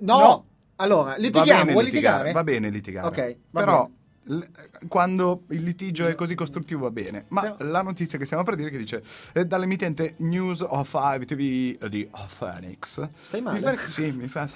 [0.00, 0.18] no.
[0.18, 0.44] no.
[0.76, 2.32] Allora, litighiamo, va bene vuoi litigare, litigare?
[2.32, 3.06] Va bene litigare.
[3.06, 3.90] Ok, va Però l-
[4.88, 7.24] quando il litigio è così costruttivo va bene.
[7.28, 9.02] Ma Però- la notizia che stiamo per dire che dice
[9.32, 12.08] eh, dall'emittente News of 5 TV di
[12.38, 13.08] Phoenix.
[13.22, 13.58] Stai male?
[13.58, 14.48] Mi fa- sì, mi, fa,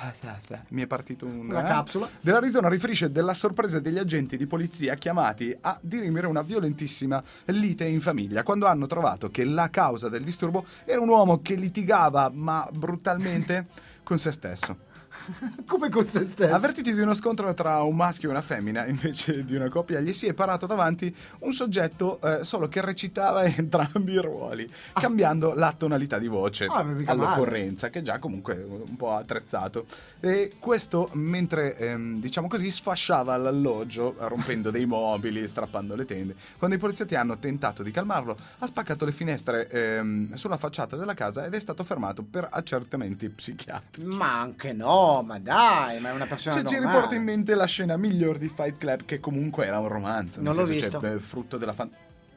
[0.69, 1.69] mi è partito un, Una eh?
[1.69, 2.09] capsula.
[2.21, 8.01] Dell'Arizona riferisce della sorpresa degli agenti di polizia chiamati a dirimere una violentissima lite in
[8.01, 12.69] famiglia quando hanno trovato che la causa del disturbo era un uomo che litigava ma
[12.73, 13.66] brutalmente
[14.03, 14.87] con se stesso.
[15.66, 16.55] Come con se stesso.
[16.55, 20.12] Avvertiti di uno scontro tra un maschio e una femmina, invece di una coppia, gli
[20.12, 25.74] si è parato davanti un soggetto eh, solo che recitava entrambi i ruoli, cambiando la
[25.76, 29.87] tonalità di voce Ah, all'occorrenza, che già comunque è un po' attrezzato.
[30.20, 36.35] E questo mentre, ehm, diciamo così, sfasciava l'alloggio, rompendo dei mobili, strappando le tende.
[36.59, 41.14] Quando i poliziotti hanno tentato di calmarlo, ha spaccato le finestre ehm, sulla facciata della
[41.14, 44.07] casa ed è stato fermato per accertamenti psichiatrici.
[44.09, 46.95] Ma anche no, ma dai, ma è una persona Cioè, ci normale.
[46.97, 50.41] riporta in mente la scena migliore di Fight Club, che comunque era un romanzo.
[50.41, 51.01] Non l'ho senso, visto.
[51.01, 51.91] Cioè, frutto della fan-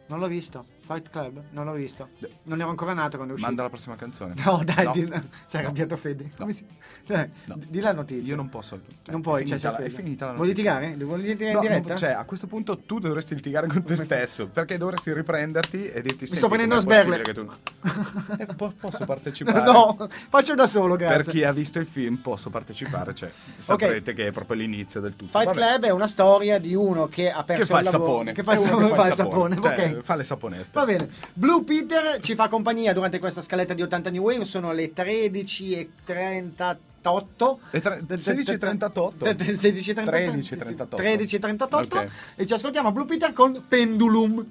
[0.08, 0.66] Non l'ho visto.
[0.92, 2.10] Fight Club, non l'ho visto.
[2.44, 3.48] Non ero ancora nato quando è uscito.
[3.48, 4.34] Manda la prossima canzone.
[4.44, 4.92] No, dai, No.
[4.92, 5.10] di-
[5.46, 6.32] si è arrabbiato Fede.
[6.38, 6.66] Come si...
[7.06, 7.58] Dai, No.
[7.68, 8.28] Di la notizia.
[8.30, 8.80] Io non posso.
[9.04, 10.80] cioè, non puoi, è cioè, finita, c'è la- è finita la Vuoi notizia.
[10.80, 11.06] litigare?
[11.06, 11.88] Vuoi litigare No, in diretta?
[11.90, 16.02] non- cioè, a questo punto tu dovresti litigare con te stesso perché dovresti riprenderti e
[16.02, 17.48] dirti sto prendendo a sberle." tu
[18.38, 21.18] Eh, po- posso partecipare no, faccio da solo, grazie.
[21.24, 25.16] per chi ha visto il film posso partecipare cioè saprete che è proprio l'inizio del
[25.16, 25.58] tutto Fight Vabbè.
[25.60, 28.44] Club è una storia di uno che ha perso che fa il lavoro- sapone Che
[28.44, 28.88] fa il sapone.
[28.88, 29.60] fa il sapone.
[29.62, 31.10] Cioè, fa le saponette Va bene.
[31.34, 34.46] Blue Peter ci fa compagnia durante questa scaletta di 80 New Wave.
[34.46, 37.58] Sono le 13.38.
[37.70, 39.14] E tre- 16.38.
[39.20, 39.22] 16.38.
[39.22, 40.98] 13.38.
[40.98, 41.76] 13.38.
[41.76, 42.08] Ok.
[42.36, 44.44] E ci ascoltiamo Blue Peter con Pendulum.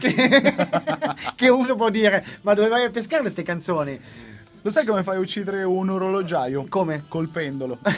[0.00, 0.54] Che,
[1.36, 4.00] che uno può dire, ma dove vai a pescare queste canzoni?
[4.62, 6.66] Lo sai come fai a uccidere un orologiaio?
[6.68, 7.04] Come?
[7.06, 7.78] Col pendolo.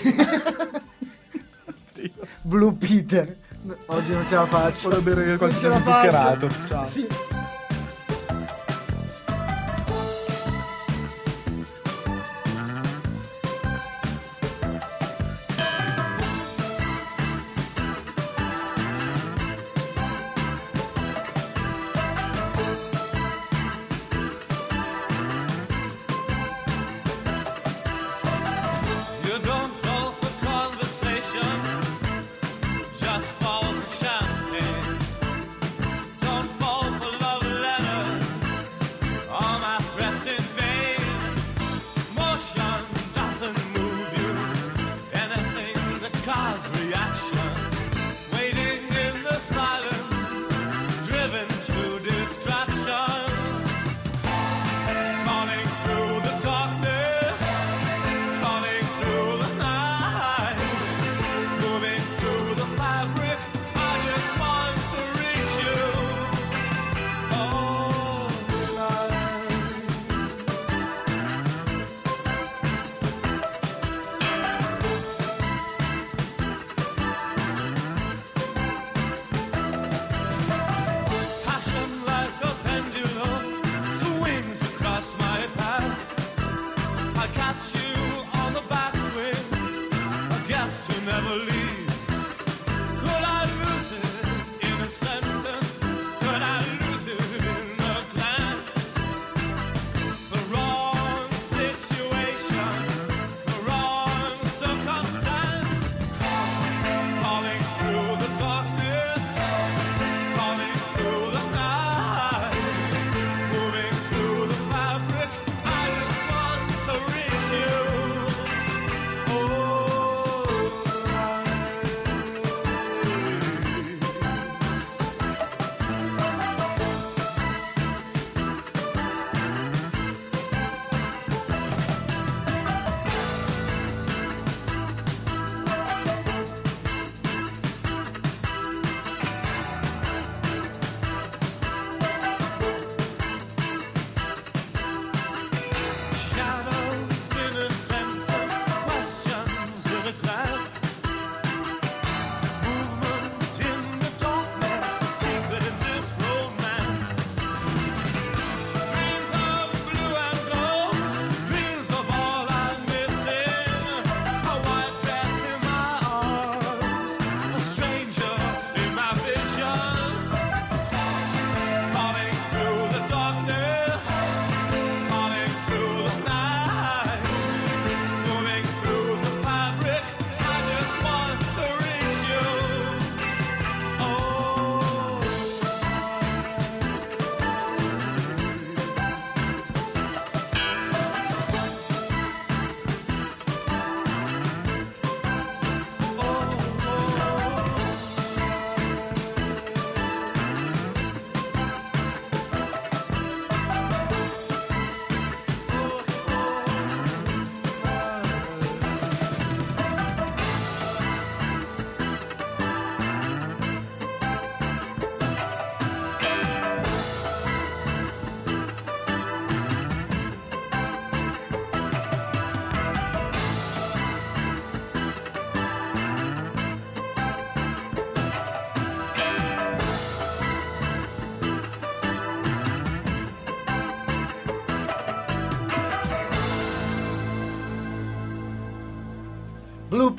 [2.43, 3.34] Blue Peter.
[3.86, 4.91] Oggi non ce la faccio.
[4.91, 6.49] Vado a bere qualcosa di zuccherato.
[6.66, 6.84] Ciao.
[6.84, 7.07] Sì.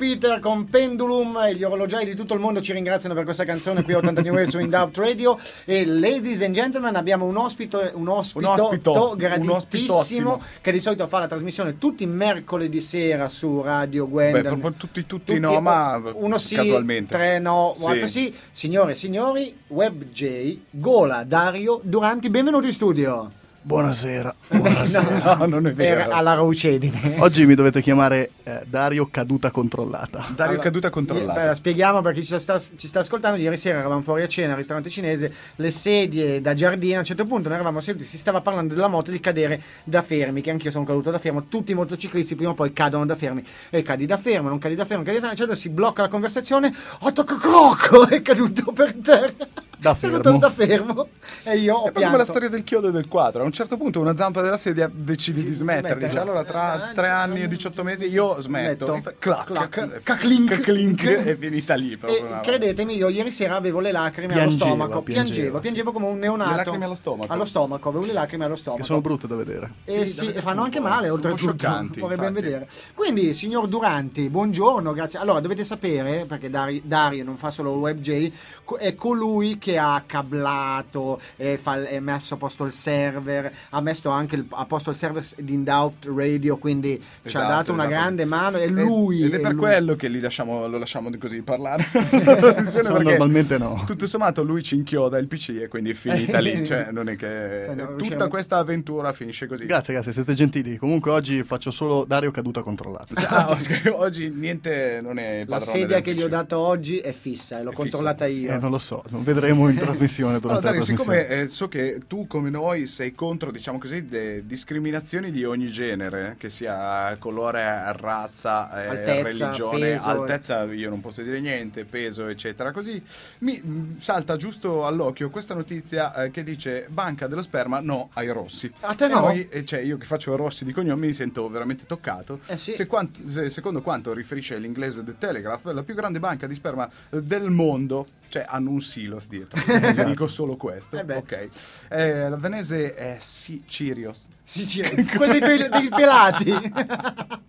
[0.00, 3.82] Peter con Pendulum e gli orologiai di tutto il mondo ci ringraziano per questa canzone
[3.82, 7.90] qui a 80 New su In Doubt Radio e ladies and gentlemen abbiamo un ospite
[7.92, 10.42] un ospito, Un ospito, un graditissimo ospitossimo.
[10.62, 14.72] che di solito fa la trasmissione tutti i mercoledì sera su Radio Gwendal Beh, proprio
[14.72, 17.14] tutti, tutti, no, ma uno sì, casualmente.
[17.14, 17.82] tre no, Sì.
[17.82, 18.34] quattro sì.
[18.52, 23.32] Signore e signori, WebJ, Gola, Dario Duranti, benvenuti in studio.
[23.62, 24.34] Buonasera.
[24.50, 26.04] No, No, non è vero.
[26.04, 27.16] per- alla raucedine.
[27.18, 30.24] Oggi mi dovete chiamare eh, Dario Caduta Controllata.
[30.34, 31.54] Dario Allora, caduta Beh, controllata.
[31.54, 33.38] spieghiamo per chi ci sta, ci sta ascoltando.
[33.38, 36.96] Ieri sera eravamo fuori a cena al ristorante cinese, le sedie da giardino.
[36.96, 40.02] A un certo punto noi eravamo seduti, si stava parlando della moto di cadere da
[40.02, 40.40] fermi.
[40.40, 41.46] Che anch'io sono caduto da fermo.
[41.46, 43.44] Tutti i motociclisti prima o poi cadono da fermi.
[43.68, 45.28] E cadi da fermo, non cadi da fermo, cadi da fermo.
[45.28, 46.74] A un certo punto si blocca la conversazione.
[47.02, 48.08] Attacca crocco!
[48.08, 49.32] È caduto per terra.
[49.80, 50.38] Da fermo.
[50.38, 51.08] da fermo.
[51.42, 52.24] E io ho È proprio come la pianto.
[52.32, 53.42] storia del chiodo e del quadro.
[53.42, 55.98] A un certo punto una zampa della sedia decidi di smettere.
[55.98, 58.94] Dice allora tra Eh, tre anni e 18 mesi io smetto.
[58.94, 60.48] E Clac, Clac, caclink.
[60.54, 61.96] caclink, è finita lì.
[61.96, 65.02] proprio E credetemi, io ieri sera avevo le lacrime allo Piangeva, stomaco.
[65.02, 66.50] Piangevo, piangeva, piangevo, come un neonato.
[66.50, 67.32] Le lacrime allo stomaco?
[67.32, 68.82] Allo stomaco, avevo le lacrime allo stomaco.
[68.82, 69.70] Che sono brutte da vedere.
[69.86, 71.88] Eh Sì, sì, e fanno anche male, oltretutto.
[71.98, 72.68] Vorrei ben vedere.
[72.94, 75.18] Quindi, signor Duranti, buongiorno, grazie.
[75.18, 78.32] Allora, dovete sapere, perché Dari- Dario non fa solo il WebJ,
[78.78, 84.10] è colui che ha cablato, è, fa- è messo a posto il server, ha messo
[84.10, 87.72] anche il- a posto il server di In Doubt Radio, quindi ci ha Esatto, dato
[87.72, 87.98] una esatto.
[88.00, 88.58] grande mano.
[88.58, 89.22] Ed- lui.
[89.24, 89.60] Ed è per lui.
[89.60, 91.86] quello che li lasciamo, lo lasciamo così parlare.
[91.92, 93.82] perché normalmente no.
[93.86, 96.64] Tutto sommato lui ci inchioda il PC e quindi è finita lì.
[96.70, 99.66] Cioè, non è che Cioè, no, tutta riusciamo- questa avventura finisce così.
[99.66, 100.76] Grazie, grazie, siete gentili.
[100.76, 103.14] Comunque oggi faccio solo Dario Caduta Controllata.
[103.28, 103.56] Ah,
[103.92, 106.24] oggi niente non è La sedia che gli PC.
[106.24, 108.52] ho dato oggi è fissa e l'ho È controllata io.
[108.52, 111.20] Eh, non lo so, lo vedremo in trasmissione Allora, durante la Dario, trasmissione.
[111.20, 115.66] siccome eh, so che tu come noi sei contro, diciamo così, de- discriminazioni di ogni
[115.66, 121.84] genere, che sia colore, razza, eh, Altezza, religione, peso, altezza, io non posso dire niente,
[121.84, 123.02] peso, eccetera, così
[123.40, 128.28] mi mh, salta giusto all'occhio questa notizia eh, che dice Banca dello sperma no ai
[128.28, 128.70] rossi.
[128.80, 129.20] A te E no?
[129.20, 132.40] noi, eh, cioè, io che faccio rossi di cognome mi sento veramente toccato.
[132.46, 132.72] Eh sì.
[132.72, 136.88] Se quant- se- secondo quanto riferisce l'inglese The Telegraph, la più grande banca di sperma
[137.10, 139.60] eh, del mondo, cioè hanno un silos dietro.
[139.66, 140.96] Vi dico solo questo.
[140.98, 141.48] Eh ok.
[141.88, 144.26] Eh, la danese è si- Cirios.
[144.42, 144.80] Sì, sì,
[145.14, 146.50] quelli dei, pel- dei pelati.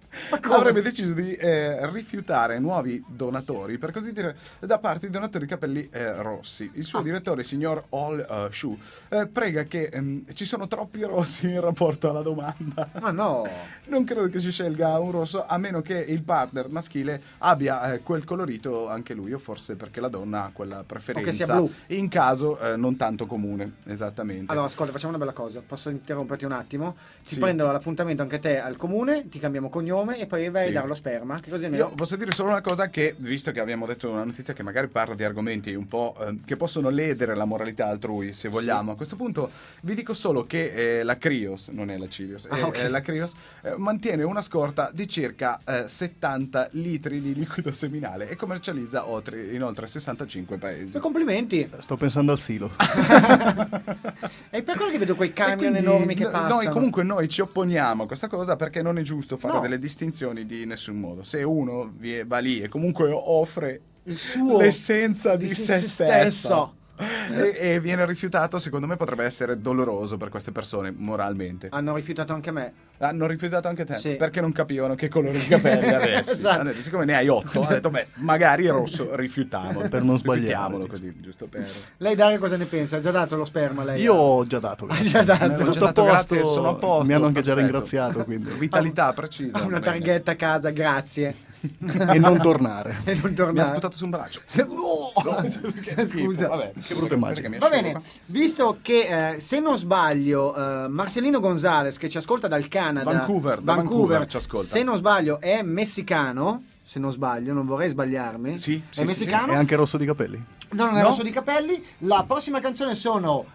[0.52, 5.50] Avrebbe deciso di eh, rifiutare nuovi donatori, per così dire, da parte di donatori di
[5.50, 6.70] capelli eh, rossi.
[6.74, 6.86] Il Ah.
[6.86, 8.78] suo direttore, signor All uh, Shu,
[9.10, 12.90] eh, prega che ehm, ci sono troppi rossi in rapporto alla domanda.
[13.00, 13.48] Ma no.
[13.88, 18.00] Non credo che si scelga un rosso a meno che il partner maschile abbia eh,
[18.02, 21.32] quel colorito anche lui, o forse perché la donna ha quella preferenza.
[21.32, 21.72] sia blu.
[21.88, 24.52] In caso eh, non tanto comune, esattamente.
[24.52, 25.62] Allora, ascolta, facciamo una bella cosa.
[25.66, 26.96] Posso interromperti un attimo?
[27.24, 27.40] Ti Sì.
[27.40, 30.70] prendo l'appuntamento anche te al comune, ti cambiamo cognome e poi vai Sì.
[30.70, 31.40] a dare lo sperma.
[31.40, 34.54] Che così Io posso dire solo una cosa che, visto che abbiamo detto una notizia
[34.54, 38.50] che magari parla di argomenti un po' eh, che possono ledere la moralità altrui, se
[38.50, 39.50] vogliamo, a questo punto
[39.82, 42.76] vi dico solo che eh, la Crios, non è la Cirios, Ah, è- ok.
[42.76, 48.30] è la Crios, eh, mantiene una scorta di circa eh, 70 litri di liquido seminale
[48.30, 50.96] e commercializza oltre- in oltre 65 paesi.
[50.96, 51.68] E complimenti.
[51.80, 52.72] Sto pensando al silo.
[54.50, 56.56] È per quello che vedo quei camion quindi enormi che no- passano.
[56.62, 59.60] Noi comunque noi ci opponiamo a questa cosa perché non è giusto fare No.
[59.62, 61.24] delle distinzioni di nessun modo.
[61.24, 61.94] Se uno
[62.26, 66.76] va lì e comunque offre Il suo l'essenza di, di se, se stesso stesso.
[67.02, 71.68] E, e viene rifiutato, secondo me potrebbe essere doloroso per queste persone moralmente.
[71.72, 72.74] Hanno rifiutato anche me.
[73.00, 74.16] Hanno rifiutato anche te Sì.
[74.16, 76.32] perché non capivano che colore di capelli avessi.
[76.32, 76.60] Esatto.
[76.60, 79.88] Hanno detto, siccome ne hai otto, ha detto, beh, magari il rosso rifiutiamolo.
[79.90, 80.20] Per non.
[80.22, 81.68] Rifiutiamolo così, giusto per...
[81.98, 82.98] Lei Dario cosa ne pensa?
[82.98, 84.02] Ha già dato lo sperma lei?
[84.02, 84.86] Io ho già dato.
[84.88, 85.64] Hai già dato.
[85.64, 88.52] Tutto a posto, grazie, sono a posto, mi hanno anche già ringraziato, quindi.
[88.52, 89.60] Vitalità precisa.
[89.64, 91.36] Una targhetta a casa, grazie.
[91.62, 92.98] E non tornare.
[93.04, 93.68] E non Mi ha tornare.
[93.70, 94.42] sputato su un braccio.
[94.46, 96.48] Se- Che schifo, Scusa.
[96.48, 97.58] vabbè, Che brutta immagine.
[97.58, 98.02] Va bene, qua.
[98.26, 103.60] visto che eh, se non sbaglio eh, Marcelino Gonzalez che ci ascolta dal Canada, Vancouver,
[103.62, 104.68] da Vancouver ci ascolta.
[104.68, 108.58] se non sbaglio è messicano, se non sbaglio, non vorrei sbagliarmi.
[108.58, 109.54] Sì, è sì, sì, messicano?
[109.54, 110.44] E anche rosso di capelli.
[110.72, 111.10] No, non è No?
[111.10, 111.84] rosso di capelli.
[112.00, 113.46] La prossima canzone sono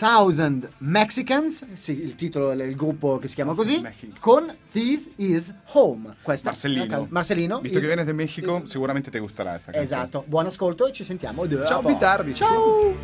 [0.00, 3.86] Thousand Mexicans, sì, il titolo il gruppo che si chiama così,
[4.18, 6.14] con This Is Home.
[6.22, 7.06] Questa Marcellino.
[7.10, 7.60] Marcellino.
[7.60, 10.00] Visto is- che viene da Messico, is- sicuramente ti gusterà questa canzone.
[10.00, 11.46] Esatto, buon ascolto e ci sentiamo.
[11.66, 12.32] Ciao, più tardi.
[12.34, 12.54] Ciao.
[12.54, 12.94] Your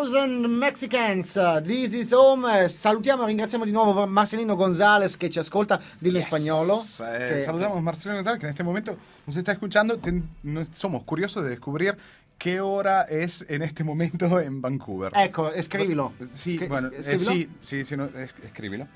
[0.00, 1.32] 1000 Mexicans,
[1.64, 2.68] this is home.
[2.68, 6.26] Salutiamo e ringraziamo di nuovo Marcelino Gonzalez che ci ascolta, dillo yes.
[6.26, 6.80] in spagnolo.
[7.00, 8.96] Eh, che, salutiamo Marcelino Gonzalez che in questo momento
[9.28, 9.98] nos está escuchando.
[9.98, 11.96] Ten- nos- somos curiosos de descubrir
[12.38, 15.12] qué hora es en este momento en Vancouver.
[15.14, 16.12] Ecco, e scrivilo.
[16.32, 18.34] Sí, bueno, eh, sí, sí, sí, no, es-.
[18.42, 18.86] Escrivilo.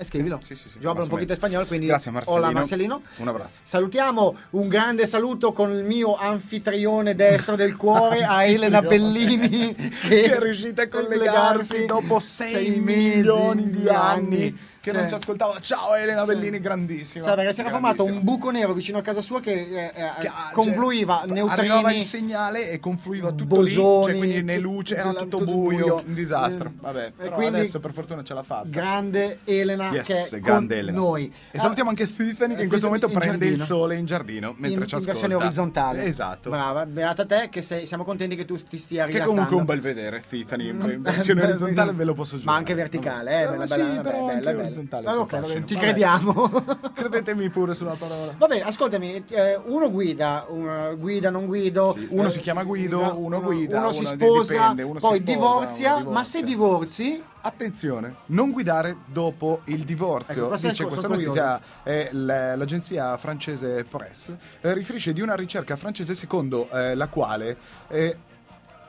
[0.81, 2.37] Yo hablo más un poquito español, quindi Gracias, Marcelino.
[2.39, 3.03] hola, Marcelino.
[3.19, 3.59] Un abrazo.
[3.63, 9.91] Salutiamo un grande saluto con il mio anfitrione destro del cuore a Elena Bellini che,
[10.07, 15.57] che è riuscita a collegarsi dopo 6 milioni di anni che non Cioè, ci ascoltava.
[15.61, 17.23] Ciao Elena Bellini, grandissima.
[17.23, 20.11] Cioè, perché si era formato un buco nero vicino a casa sua che eh, eh,
[20.19, 24.43] Che, ah, confluiva cioè, Arrivava il neutrini, segnale e confluiva tutto bosoni, lì, cioè, quindi
[24.43, 26.03] né luce, era tutto- tutto buio, buio.
[26.05, 26.67] un disastro.
[26.67, 28.67] Eh, Vabbè, e però quindi- adesso per fortuna ce l'ha fatta.
[28.67, 30.97] grande Elena Yes, che è grande con Elena.
[30.97, 31.33] noi.
[31.51, 34.53] E salutiamo anche Tiffany che in Eh, questo momento in prende il sole in giardino
[34.57, 35.11] mentre in, ci in ascolta.
[35.13, 36.03] versione orizzontale.
[36.03, 36.49] Esatto.
[36.49, 39.31] Brava, beata te che sei- siamo contenti che tu ti stia Che rilassando.
[39.45, 42.51] comunque è un bel vedere Tiffany in versione orizzontale ve lo posso giurare.
[42.51, 44.71] Ma anche verticale, eh, bella, sì, bella, bella, bella.
[44.79, 45.07] Orizzontale.
[45.07, 45.65] Ah, sul ok, va bene, fascino.
[45.65, 45.85] ti Vabbè.
[45.85, 46.51] crediamo.
[46.93, 48.35] Credetemi pure sulla parola.
[48.37, 51.93] Va bene, ascoltami, eh, uno guida, uno guida, non guido.
[51.97, 55.05] Sì, uno eh, si chiama Guido, uno guida, uno uno si sposa, dipende, uno si
[55.07, 57.05] poi sposa, divorzia, uno ma se divorzia.
[57.05, 60.45] divorzi, Attenzione, non guidare dopo il divorzio.
[60.53, 66.13] Ecco, Dice questa notizia è l- l'agenzia francese Press eh, riferisce di una ricerca francese
[66.13, 67.57] secondo eh, la quale
[67.89, 68.15] eh,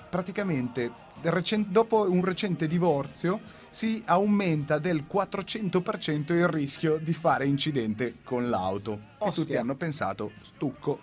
[0.09, 0.89] praticamente
[1.23, 3.41] recen- dopo un recente divorzio
[3.75, 8.93] si aumenta del 400% il rischio di fare incidente con l'auto.
[8.93, 9.43] E Ostia.
[9.43, 11.01] tutti hanno pensato stucco.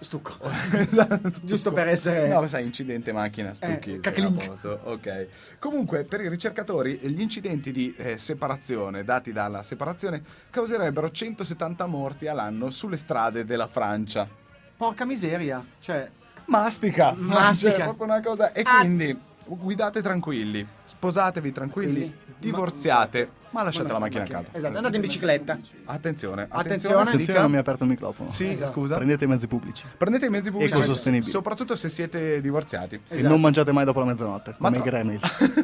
[0.00, 0.36] stucco.
[0.74, 1.74] Esatto, Giusto stucco.
[1.76, 4.00] per essere- No, sai, incidente macchina, stucchi.
[4.02, 5.28] Eh, Ok.
[5.60, 12.26] Comunque, per i ricercatori, gli incidenti di eh, separazione dati dalla separazione causerebbero 170 morti
[12.26, 14.28] all'anno sulle strade della Francia.
[14.76, 16.10] Porca miseria, cioè
[16.46, 17.12] Mastica!
[17.16, 17.74] Mastica.
[17.76, 18.52] Cioè, proprio una cosa.
[18.52, 19.20] E quindi
[19.56, 22.34] guidate tranquilli, sposatevi tranquilli, Tranquilli.
[22.38, 24.50] divorziate, ma lasciate la macchina a casa.
[24.52, 25.52] Esatto, andate in bicicletta.
[25.52, 26.46] Attenzione, Attenzione.
[26.50, 28.30] attenzione, Attenzione, non mi ha aperto il microfono.
[28.30, 28.72] Sì, Esatto.
[28.72, 28.96] scusa.
[28.96, 29.84] Prendete i mezzi pubblici.
[29.96, 31.30] Prendete i mezzi pubblici, Ecosostenibili.
[31.30, 32.94] soprattutto se siete divorziati.
[32.96, 33.28] E Esatto.
[33.28, 35.20] non mangiate mai dopo la mezzanotte, Ma come i tra- gremlin.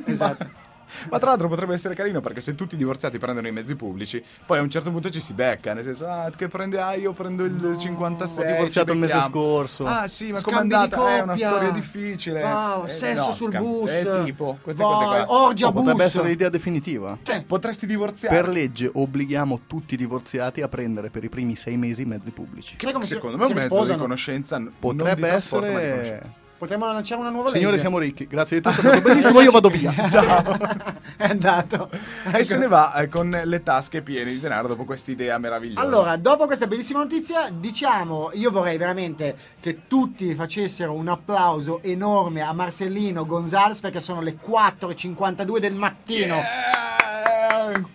[0.07, 0.47] Esatto.
[1.11, 4.22] Ma tra l'altro potrebbe essere carino perché se tutti i divorziati prendono i mezzi pubblici,
[4.47, 7.12] poi a un certo punto ci si becca, nel senso, ah, che prende ah, io
[7.12, 8.45] prendo il 56.
[8.45, 9.84] Ho divorziato il mese scorso.
[9.86, 11.16] Ah, sì, ma come è Scambi di andata?
[11.16, 12.42] È una storia difficile.
[12.42, 13.90] Wow, Eh, sesso no, sul scam- bus.
[13.90, 15.32] Eh, tipo, queste Vai, cose qua.
[15.45, 16.05] Orgia Oh, potrebbe bus.
[16.07, 17.18] essere l'idea definitiva.
[17.22, 18.34] Cioè, potresti divorziare.
[18.34, 22.30] Per legge obblighiamo tutti i divorziati a prendere per i primi sei mesi i mezzi
[22.30, 22.76] pubblici.
[22.78, 23.95] Sai come si- Secondo me è un mezzo risposano?
[23.95, 26.42] di conoscenza, n- non di Potrebbe di essere...
[26.65, 27.81] Potremmo lanciare una nuova Signori, legge.
[27.81, 28.27] siamo ricchi.
[28.27, 29.43] Grazie di tutto, è stato bellissimo.
[29.43, 29.93] Io vado via.
[31.17, 31.91] È andato.
[32.33, 35.83] E se ne va eh, con le tasche piene di denaro dopo questa idea meravigliosa.
[35.83, 42.41] Allora, dopo questa bellissima notizia, diciamo, io vorrei veramente che tutti facessero un applauso enorme
[42.41, 46.37] a Marcellino Gonzalez perché sono le 4.52 del mattino.
[46.37, 47.34] Yeah!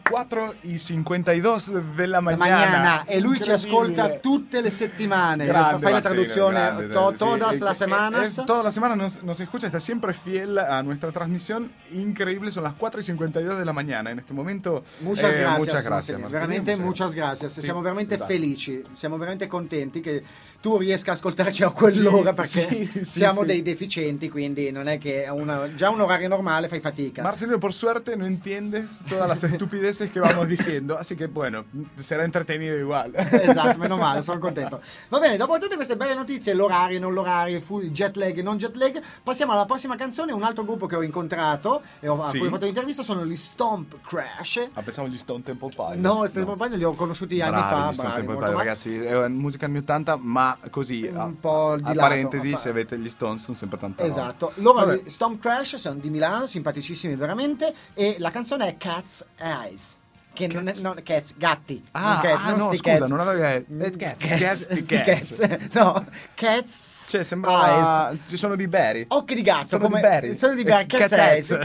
[0.09, 2.65] 4 y 52 della La mañana.
[2.65, 5.45] mañana e lui ci ascolta tutte le settimane.
[5.45, 7.17] Grande Fai la traduzione grande, to- sí.
[7.17, 8.37] todas Eh, las eh, semanas.
[8.37, 11.71] eh, toda la semana nos, nos escucha, está siempre fiel a nuestra transmisión.
[11.91, 14.11] Increíble, son las 4 y 52 de la mañana.
[14.11, 16.29] En este momento, Muchas eh, gracias, muchas gracias, Marcelino.
[16.47, 17.53] Veramente muchas gracias.
[17.53, 18.31] Sì, Siamo veramente esatto.
[18.31, 20.23] felici, siamo veramente contenti che
[20.61, 24.97] tu riesca a ascoltarci a quell'ora Sì, perché sì, siamo dei deficienti, quindi non è
[24.97, 27.21] che una- già un orario normale fai fatica.
[27.21, 32.23] Marcelino, por suerte no entiendes todas las estupideces que vamos diciendo, así que bueno, será
[32.23, 33.11] entretenido igual.
[33.15, 34.81] esatto, meno male, sono contento.
[35.09, 37.59] Va bene, dopo tutte queste belle notizie, l'orario, non l'orario,
[37.91, 40.31] jet lag non jet lag, passiamo alla prossima canzone.
[40.31, 42.37] Un altro gruppo che ho incontrato e ho, Sì.
[42.39, 44.69] cui ho fatto l'intervista sono gli Stomp Crash.
[44.73, 45.95] Ah, pensavo gli Stone Temple Pilots.
[45.97, 47.89] No, Stone Temple Pilots li ho conosciuti anni Bravi, fa.
[47.89, 51.75] gli Stone bravi, Temple Pilots, ragazzi, è musica anni 80, ma così, Un a, po'
[51.77, 54.13] di a lato, parentesi, a- se avete gli Stones sono sempre tanta roba.
[54.13, 59.97] Esatto, loro Stomp Crash sono di Milano, simpaticissimi veramente, e la canzone è Cat's Eyes.
[60.33, 61.83] Che non è non, cats, gatti.
[61.91, 63.09] Ah, non cats, ah, non no, scusa, cats.
[63.09, 63.41] non avevi...
[63.41, 65.37] eh, Mm, cats, cats, cats, cats.
[65.39, 65.73] cats.
[65.75, 66.98] No, cats.
[67.09, 68.09] Cioè, sembrava...
[68.11, 68.19] Eyes.
[68.27, 69.05] Ci sono di Berry.
[69.07, 70.37] Occhi di gatto, Sono come di Barry.
[70.37, 71.47] sono di Eh, Eyes?
[71.47, 71.57] che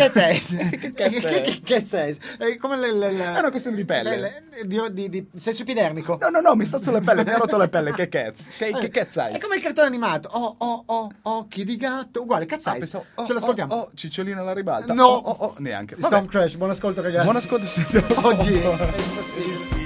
[1.63, 2.19] Cat's Eyes.
[2.39, 4.17] È come le, le- le- È una questione di pelle.
[4.17, 6.17] le- le- di, di, di, senso epidermico.
[6.19, 8.47] No, no, no, mi sta sulle pelle, mi ha rotto le pelle, che cats.
[8.57, 9.35] Che, che cats hai?
[9.35, 10.31] È come il cartone animato.
[10.33, 12.23] Oh, oh, oh, occhi di gatto.
[12.23, 13.75] Uguale, Cat's Ah, pensavo, oh, Ce l'ascoltiamo.
[13.75, 14.95] Oh, oh, cicciolina alla ribalta.
[14.95, 15.05] No.
[15.05, 15.95] Oh, oh, oh, neanche.
[15.97, 16.07] Vabbè.
[16.15, 17.25] Stomp Crash, buon ascolto ragazzi.
[17.25, 17.67] Buon ascolto.
[18.27, 19.84] Oggi è impossibile.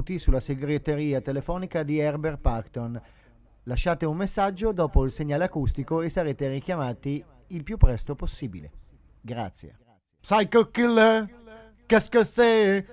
[0.00, 3.00] benvenuti sulla segreteria telefonica di Herbert Parkton.
[3.64, 8.70] Lasciate un messaggio dopo il segnale acustico e sarete richiamati il più presto possibile.
[9.20, 9.76] Grazie.
[10.20, 11.28] Psycho Killer,
[11.86, 12.86] qu'est-ce que c'est?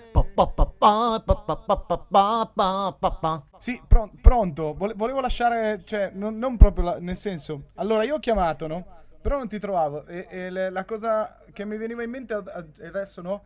[3.60, 8.20] Sì, pro- pronto, volevo lasciare, cioè, non, non proprio, la- nel senso, allora io ho
[8.20, 8.86] chiamato, no?
[9.22, 13.44] Però non ti trovavo e, e la cosa che mi veniva in mente adesso, no?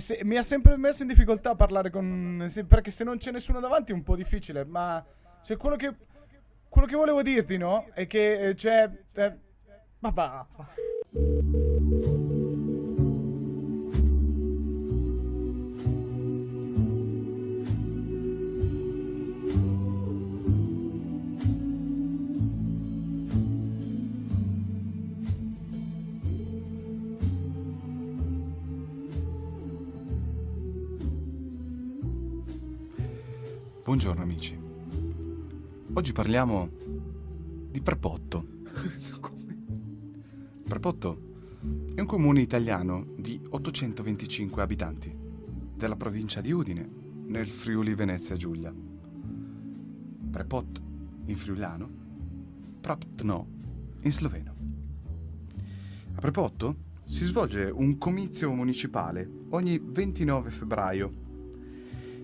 [0.00, 2.46] Se- mi ha sempre messo in difficoltà a parlare con.
[2.50, 4.64] se- perché se non c'è nessuno davanti è un po' difficile.
[4.64, 5.04] Ma
[5.42, 5.94] se quello che.
[6.68, 7.86] Quello che volevo dirti, no?
[7.94, 8.90] È che eh, c'è.
[9.14, 9.32] eh,
[10.00, 10.46] ma va.
[33.86, 34.58] Buongiorno amici.
[35.92, 36.68] Oggi parliamo
[37.70, 38.44] di Prepotto.
[40.66, 41.20] Prepotto
[41.94, 45.16] è un comune italiano di 825 abitanti
[45.76, 46.90] della provincia di Udine,
[47.26, 48.74] nel Friuli Venezia Giulia.
[50.32, 50.82] Prepot
[51.26, 51.88] in friulano,
[52.80, 53.48] Praptno
[54.00, 54.54] in sloveno.
[56.12, 61.10] A Prepotto si svolge un comizio municipale ogni 29 febbraio.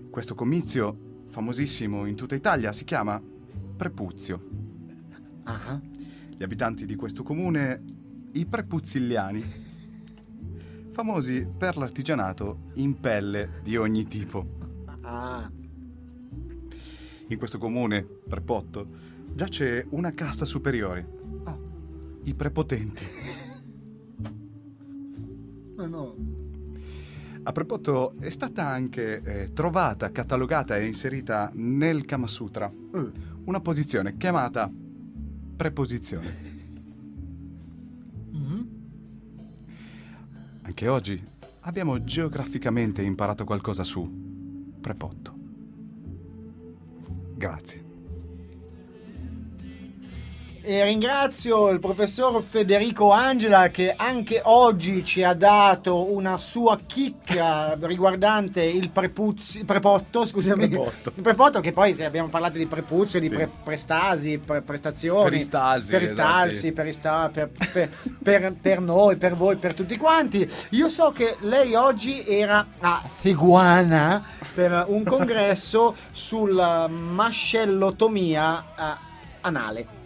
[0.09, 3.19] Questo comizio famosissimo in tutta Italia, si chiama
[3.75, 4.47] Prepuzio.
[5.45, 5.81] Ah,
[6.37, 7.83] Gli abitanti di questo comune,
[8.33, 9.43] i prepuzziliani,
[10.91, 14.45] famosi per l'artigianato in pelle di ogni tipo.
[15.01, 15.51] ah.
[17.29, 18.87] In questo comune, Prepotto,
[19.33, 21.09] giace una casta superiore.
[21.45, 21.57] Ah,
[22.25, 23.03] I prepotenti.
[25.77, 26.15] No, no.
[27.45, 32.71] A Prepotto è stata anche eh, trovata, catalogata e inserita nel Kama Sutra
[33.45, 34.71] una posizione chiamata
[35.55, 36.35] preposizione.
[38.31, 38.67] Mhm.
[40.61, 41.21] Anche oggi
[41.61, 44.09] abbiamo geograficamente imparato qualcosa su
[44.79, 45.35] Prepotto.
[47.35, 47.92] Grazie.
[50.65, 57.77] E ringrazio il professor Federico Angela che anche oggi ci ha dato una sua chicca
[57.81, 60.69] riguardante il prepuzzi- prepotto, scusami.
[60.69, 61.11] Prepotto.
[61.15, 63.33] Il prepotto che poi se abbiamo parlato di prepuzio, di Sì.
[63.33, 65.31] pre- prestasi, pre- prestazioni.
[65.31, 66.71] Peristalsi, Peristalsi, sì.
[66.71, 67.89] perista- per, per-
[68.23, 70.49] per- per noi, per voi, per tutti quanti.
[70.69, 74.23] Io so che lei oggi era a Seguana
[74.55, 78.97] per un congresso sulla mascellotomia eh,
[79.41, 80.01] anale.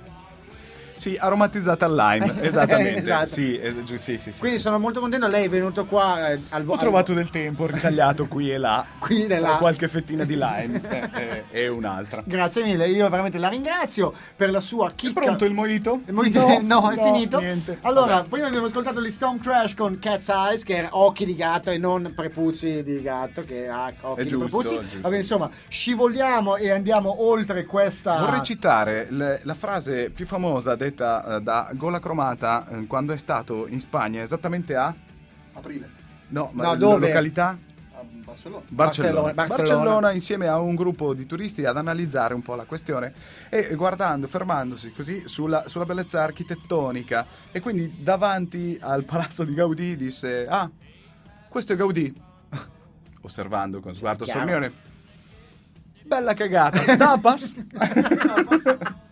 [0.97, 3.01] Sì, aromatizzata al lime, esattamente.
[3.01, 3.25] Esatto.
[3.27, 4.63] Sì, es- giu- sì, sì, sì, Quindi sì.
[4.63, 8.51] sono molto contento, lei è venuto qua eh, al Ho trovato del tempo ritagliato qui
[8.51, 9.55] e là, Qui e là.
[9.57, 12.23] qualche fettina di lime eh, eh, e un'altra.
[12.25, 15.21] Grazie mille, io veramente la ringrazio per la sua chicca.
[15.21, 16.01] pronto il mojito?
[16.05, 16.59] Il mojito?
[16.61, 17.39] No, è finito.
[17.39, 17.77] niente.
[17.81, 18.29] Allora, Vabbè.
[18.29, 21.77] prima abbiamo ascoltato gli Stone Crash con Cat's Eyes, che era occhi di gatto e
[21.77, 24.75] non prepuzzi di gatto, che ha occhi È di giusto, prepuzzi.
[24.75, 24.99] è giusto.
[25.01, 28.19] Vabbè, insomma, scivoliamo e andiamo oltre questa.
[28.19, 33.17] Vorrei citare le- la frase più famosa detta eh, da Gola Cromata eh, quando è
[33.17, 34.93] stato in Spagna, esattamente a...
[35.53, 35.89] Aprile.
[36.29, 37.07] No, ma No, dove?
[37.07, 37.57] località?
[38.27, 38.65] Barcellona.
[38.67, 39.33] Barcellona.
[39.33, 39.33] Barcellona.
[39.33, 43.13] Barcellona insieme a un gruppo di turisti ad analizzare un po' la questione
[43.49, 49.95] e guardando, fermandosi così sulla, sulla bellezza architettonica e quindi davanti al palazzo di Gaudì
[49.95, 50.69] disse ah,
[51.47, 52.13] questo è Gaudì
[53.21, 54.39] osservando con sguardo Chiaro.
[54.39, 54.73] sornione
[56.07, 57.53] bella cagata tapas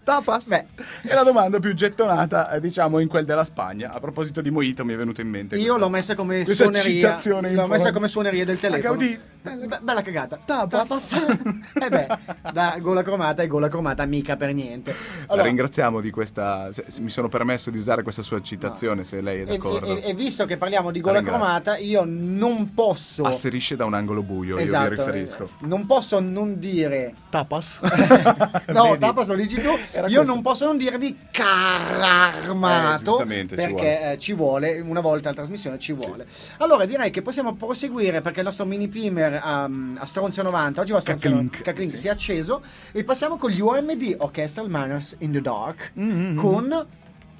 [0.04, 0.66] tapas Beh.
[1.02, 4.86] e la domanda più gettonata eh, diciamo in quel della Spagna a proposito di Mojito
[4.86, 7.18] mi è venuto in mente Io questa- l'ho messa come suoneria.
[7.52, 8.98] L'ho messa come suoneria del telefono.
[8.98, 9.20] Gaudì.
[9.46, 10.40] Be- bella cagata.
[10.44, 11.14] Tapas.
[11.80, 12.08] e beh,
[12.52, 14.92] da gola cromata e gola cromata mica per niente.
[14.92, 16.72] La Allora, ringraziamo di questa.
[16.72, 19.98] se- se mi sono permesso di usare questa sua citazione, se lei è e, d'accordo.
[19.98, 23.24] e- e visto che parliamo di gola cromata, io non posso.
[23.24, 25.44] Asserisce da un angolo buio, io Esatto, vi riferisco.
[25.62, 26.85] eh, Non posso non dire.
[27.30, 27.80] Tapas.
[28.74, 29.70] No, tapas lo dici tu.
[29.92, 30.24] Era Io questo.
[30.34, 33.02] non posso non dirvi cararmato.
[33.02, 34.12] Eh, giustamente, ci perché vuole.
[34.12, 36.26] eh, ci vuole, una volta la trasmissione ci vuole.
[36.58, 40.92] Allora direi che possiamo proseguire perché il nostro mini primer um, a Stronzio 90, oggi
[40.92, 41.62] va a Stronzio Caclink.
[41.62, 41.98] Caclink, Sì.
[41.98, 42.62] si è acceso
[42.92, 46.38] e passiamo con gli OMD, Orchestral Manners in the Dark, Mm-hmm.
[46.38, 46.86] con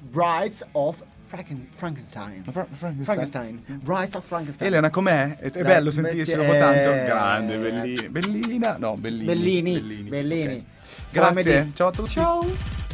[0.00, 2.42] Brides of Franken- Frankenstein.
[2.44, 3.04] Fra- Frankenstein.
[3.04, 3.62] Frankenstein.
[3.82, 4.68] Brides of Frankenstein.
[4.68, 5.36] Elena, com'è?
[5.38, 6.90] È, è bello sentirci dopo tanto.
[6.90, 8.08] Grande, bellina.
[8.08, 8.76] Bellina?
[8.78, 9.24] No, bellini.
[9.26, 10.54] Bellini, Bellini.
[10.54, 10.62] Ok.
[11.10, 11.72] Grazie, OMD.
[11.74, 12.10] ciao a tutti.
[12.10, 12.85] Ciao.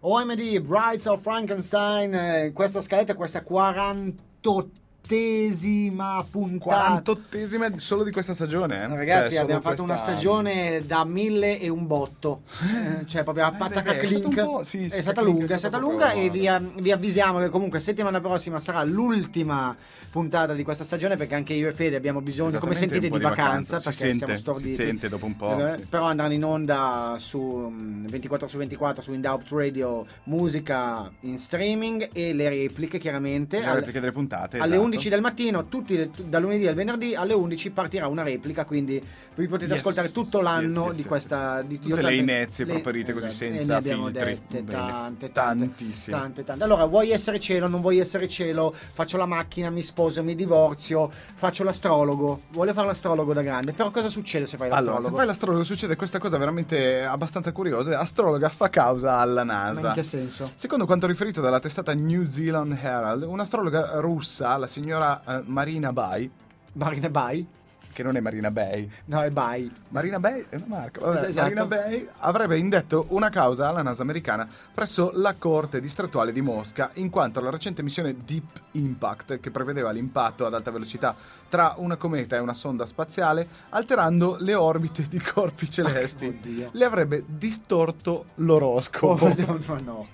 [0.00, 3.42] OMD, Brides of Frankenstein, eh, questa scaletta, questa
[5.08, 7.02] 48esima puntata.
[7.02, 8.82] 48esima solo di questa stagione.
[8.82, 8.86] eh?
[8.88, 12.42] Ragazzi, Cioè, abbiamo fatto una stagione da mille e un botto.
[12.62, 14.64] Eh, cioè, proprio a patacca un clink.
[14.64, 16.48] sì, è stata lunga, è stata lunga e vi,
[16.78, 19.74] vi avvisiamo che comunque settimana prossima sarà l'ultima
[20.10, 23.28] puntata di questa stagione perché anche io e Fede abbiamo bisogno, come sentite, di vacanza,
[23.28, 23.76] vacanza.
[23.76, 24.68] Perché sente, siamo storditi.
[24.68, 25.84] si sente dopo un po', Eh, sì.
[25.84, 32.08] Però andranno in onda su mm, 24 su 24 su Indaupt Radio musica in streaming
[32.12, 33.60] e le repliche chiaramente.
[33.60, 34.56] Le repliche delle puntate.
[34.58, 34.82] alle esatto.
[34.84, 39.00] 11 del mattino, tutti da lunedì al venerdì alle 11 partirà una replica, quindi
[39.36, 42.64] vi potete Yes, ascoltare tutto l'anno yes, yes, di questa di- Tutte 80 le inezie
[42.64, 44.40] le- properite così esatto, e senza filtri.
[44.48, 46.18] dette tante, tante, Tantissime.
[46.18, 46.64] tante, tante.
[46.64, 48.74] Allora, vuoi essere cielo, non vuoi essere cielo?
[48.74, 52.42] Faccio la macchina, mi sposo, mi divorzio, faccio l'astrologo.
[52.50, 54.96] Vuole fare l'astrologo da grande, però cosa succede se fai l'astrologo?
[54.98, 57.96] Allora, se fai l'astrologo succede questa cosa veramente abbastanza curiosa.
[57.98, 59.88] Astrologa fa causa alla Ma NASA.
[59.88, 60.50] in che senso?
[60.56, 66.30] Secondo quanto riferito dalla testata New Zealand Herald, un'astrologa russa, la signora eh, Marina Bay,
[66.74, 67.46] Marina Bay?
[67.90, 69.68] che non è Marina Bay, No, è Bay.
[69.88, 71.00] Marina Bay è una marca.
[71.00, 71.42] Vabbè, Esatto.
[71.42, 76.90] Marina Bay avrebbe indetto una causa alla NASA americana presso la Corte distrettuale di Mosca
[76.94, 81.12] in quanto la recente missione Deep Impact, che prevedeva l'impatto ad alta velocità
[81.48, 86.68] tra una cometa e una sonda spaziale, alterando le orbite di corpi celesti, Oddio.
[86.70, 89.24] le avrebbe distorto l'oroscopo.
[89.24, 90.06] Oh, no, no, no.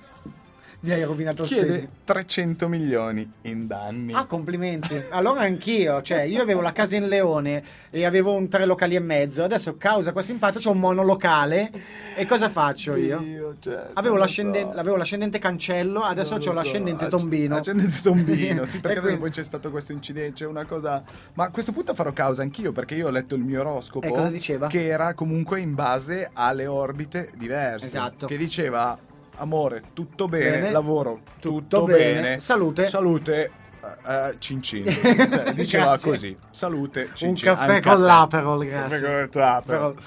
[0.85, 1.63] Mi hai rovinato il segno.
[1.65, 4.13] Chiede 300 milioni in danni.
[4.13, 4.95] Ah, complimenti.
[5.11, 9.01] Allora anch'io, cioè, io avevo la casa in Leone e avevo un tre locali e
[9.01, 9.43] mezzo.
[9.43, 11.71] Adesso, causa questo impatto, c'ho un monolocale.
[12.15, 13.19] E cosa faccio io?
[13.19, 14.77] Dio, cioè, Avevo l'ascendente, so.
[14.77, 16.53] l'avevo l'ascendente cancello, adesso ho so.
[16.53, 17.57] l'ascendente Acc- tombino.
[17.57, 21.03] Ascendente tombino, sì, perché quindi- poi c'è stato questo incidente, c'è una cosa...
[21.33, 24.11] Ma a questo punto farò causa anch'io, perché io ho letto il mio oroscopo, E
[24.11, 24.67] cosa diceva?
[24.67, 27.87] che era comunque in base alle orbite diverse.
[27.87, 28.27] Esatto.
[28.27, 28.97] Che diceva,
[29.37, 30.71] amore, tutto bene, Bene.
[30.71, 32.41] lavoro, tutto, Tutto bene, bene.
[32.41, 32.89] Salute.
[32.89, 33.51] salute,
[33.83, 34.85] eh, eh, cin cin.
[34.91, 39.01] Cioè, diceva così, salute, cin Un caffè Anche con l'Aperol, grazie.
[39.01, 39.95] Caffè con il tuo Aperol.
[39.95, 40.05] Però-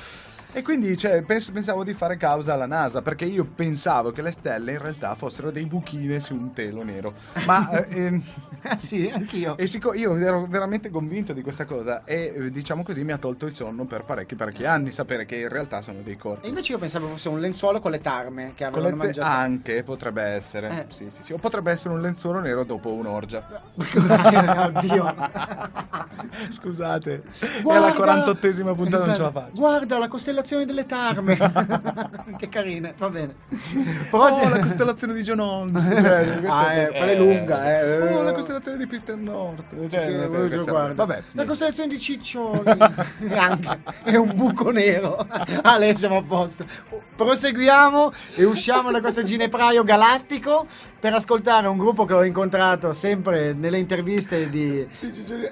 [0.57, 4.31] E quindi cioè, pens- pensavo di fare causa alla NASA perché io pensavo che le
[4.31, 7.13] stelle in realtà fossero dei buchine su un telo nero.
[7.45, 8.23] Ma eh, ehm,
[8.63, 9.55] Ah, sì, anch'io.
[9.55, 13.17] e sic- io ero veramente convinto di questa cosa e eh, diciamo così mi ha
[13.17, 16.47] tolto il sonno per parecchi parecchi anni sapere che in realtà sono dei E corpi.
[16.49, 19.27] invece io pensavo fosse un lenzuolo con le tarme che avevano te- mangiato.
[19.31, 20.69] anche potrebbe essere.
[20.69, 20.85] Eh.
[20.91, 21.33] Sì, sì, sì.
[21.33, 23.45] O potrebbe essere un lenzuolo nero dopo un'orgia.
[23.77, 25.15] Oddio.
[26.49, 27.23] Scusate.
[27.61, 27.93] Guarda!
[27.93, 29.39] È la 48esima puntata, non ce la Esatto.
[29.39, 29.51] faccio.
[29.55, 31.37] Guarda la costellazione delle tarme.
[32.37, 33.35] che carine, va bene.
[34.11, 35.83] Oh, la costellazione di John Holmes.
[35.83, 38.13] Cioè, questa Ah, eh, quella è lunga, eh.
[38.13, 39.87] Oh, la costellazione di Peter North.
[39.89, 40.93] Cioè, Che- che- guarda.
[40.93, 41.23] Vabbè.
[41.33, 42.69] La costellazione di Ciccioli
[43.35, 45.25] anche è un buco nero.
[45.67, 46.65] Ah, lei siamo a posto.
[47.15, 50.65] Proseguiamo e usciamo da questo ginepraio galattico
[50.99, 54.85] per ascoltare un gruppo che ho incontrato sempre nelle interviste di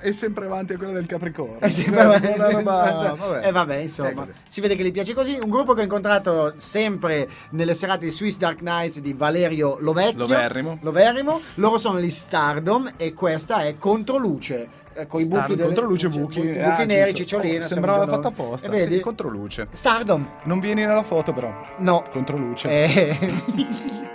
[0.01, 1.59] È sempre avanti a quella del Capricorno.
[1.59, 2.33] Eh sì, Cioè, vabbè.
[2.35, 3.47] una roba- vabbè.
[3.47, 5.37] E vabbè, È insomma, si vede che gli piace così.
[5.41, 10.17] Un gruppo che ho incontrato sempre nelle serate di Swiss Dark Nights di Valerio Lovecchio.
[10.19, 10.77] Loverrimo.
[10.81, 11.39] Loverrimo.
[11.55, 14.67] Loro sono gli Stardom e questa è Controluce.
[14.93, 16.39] eh, Con i buchi, controluce cioè, buchi.
[16.41, 17.17] buchi Ah, neri, giusto.
[17.17, 17.57] cicciolini.
[17.57, 18.67] Oh, sembrava fatto apposta.
[18.67, 18.95] E vedi?
[18.95, 19.67] Sì, controluce.
[19.71, 20.27] Stardom.
[20.43, 21.53] Non vieni nella foto, però.
[21.77, 22.01] No.
[22.11, 22.69] Controluce.
[22.69, 24.13] Eh.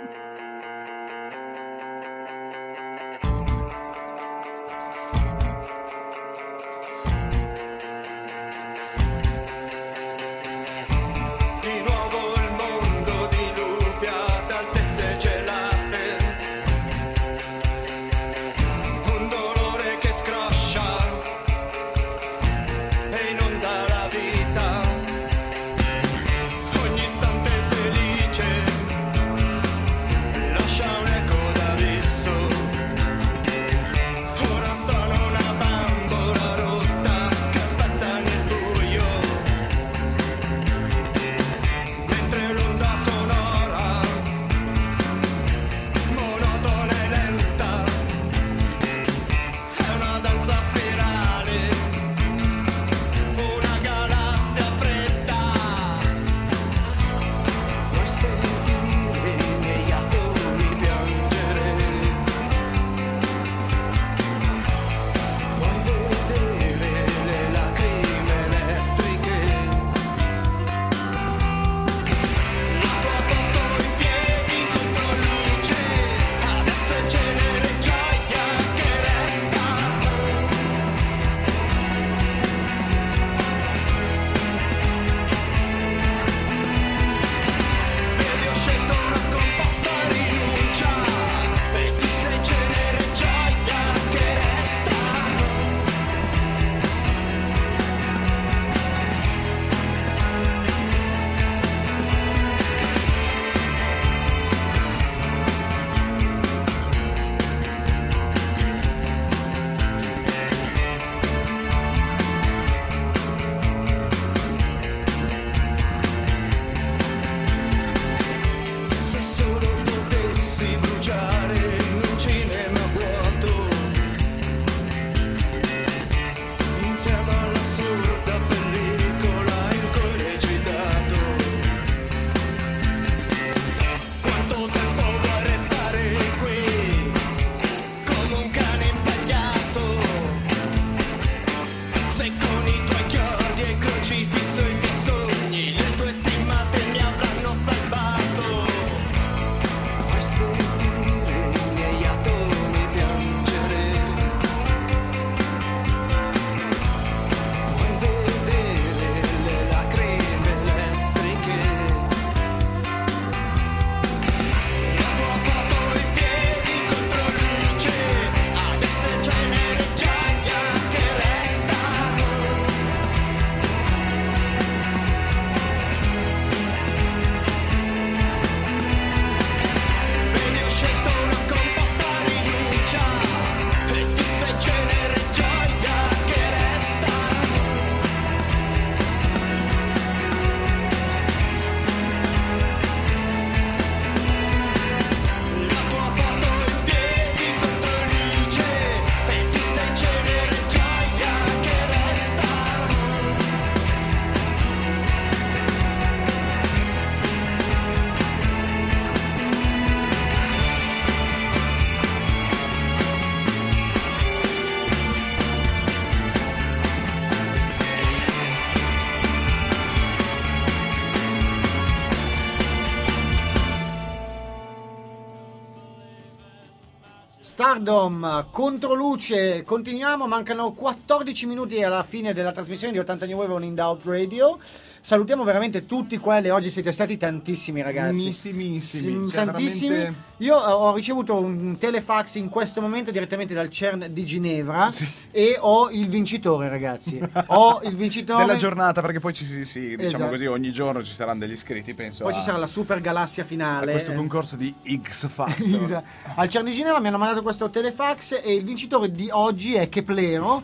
[227.75, 233.53] Stardom contro luce, continuiamo, mancano 14 minuti alla fine della trasmissione di 80 New Wave
[233.53, 234.59] on In Doubt Radio.
[234.99, 238.25] Salutiamo veramente tutti quelli, oggi siete stati tantissimi ragazzi.
[238.25, 239.89] Missimissimi, Sì, cioè, tantissimi.
[239.95, 244.89] veramente- Io eh, ho ricevuto un telefax in questo momento direttamente dal CERN di Ginevra
[245.29, 247.21] e ho il vincitore ragazzi.
[247.47, 248.43] ho il vincitore.
[248.45, 250.29] Della giornata, perché poi ci si, sì, diciamo Esatto.
[250.29, 252.23] così, ogni giorno ci saranno degli iscritti, penso.
[252.23, 253.91] Poi a, ci sarà la super galassia a finale.
[253.91, 254.15] questo eh.
[254.15, 255.79] concorso di X Factor.
[255.91, 256.05] Esatto.
[256.35, 259.89] Al CERN di Ginevra mi hanno mandato questo telefax e il vincitore di oggi è
[259.89, 260.63] Keplero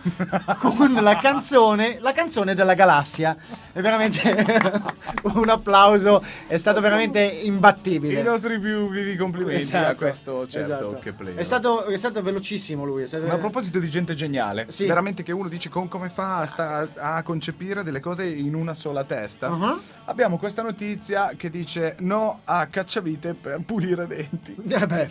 [0.60, 3.36] con la canzone, la canzone della galassia.
[3.72, 4.82] È veramente
[5.24, 8.20] un applauso, è stato veramente imbattibile.
[8.20, 11.00] I nostri più vivi complimenti Esatto, a questo certo esatto.
[11.02, 11.36] che player.
[11.38, 13.04] È stato, è stato velocissimo lui.
[13.04, 13.26] È stato...
[13.26, 14.86] Ma a proposito di gente geniale, Sì.
[14.86, 18.74] veramente che uno dice com- come fa a, sta- a concepire delle cose in una
[18.74, 19.50] sola testa.
[19.50, 19.80] Uh-huh.
[20.06, 24.56] Abbiamo questa notizia che dice no a cacciavite per pulire denti.
[24.68, 25.10] Eh beh,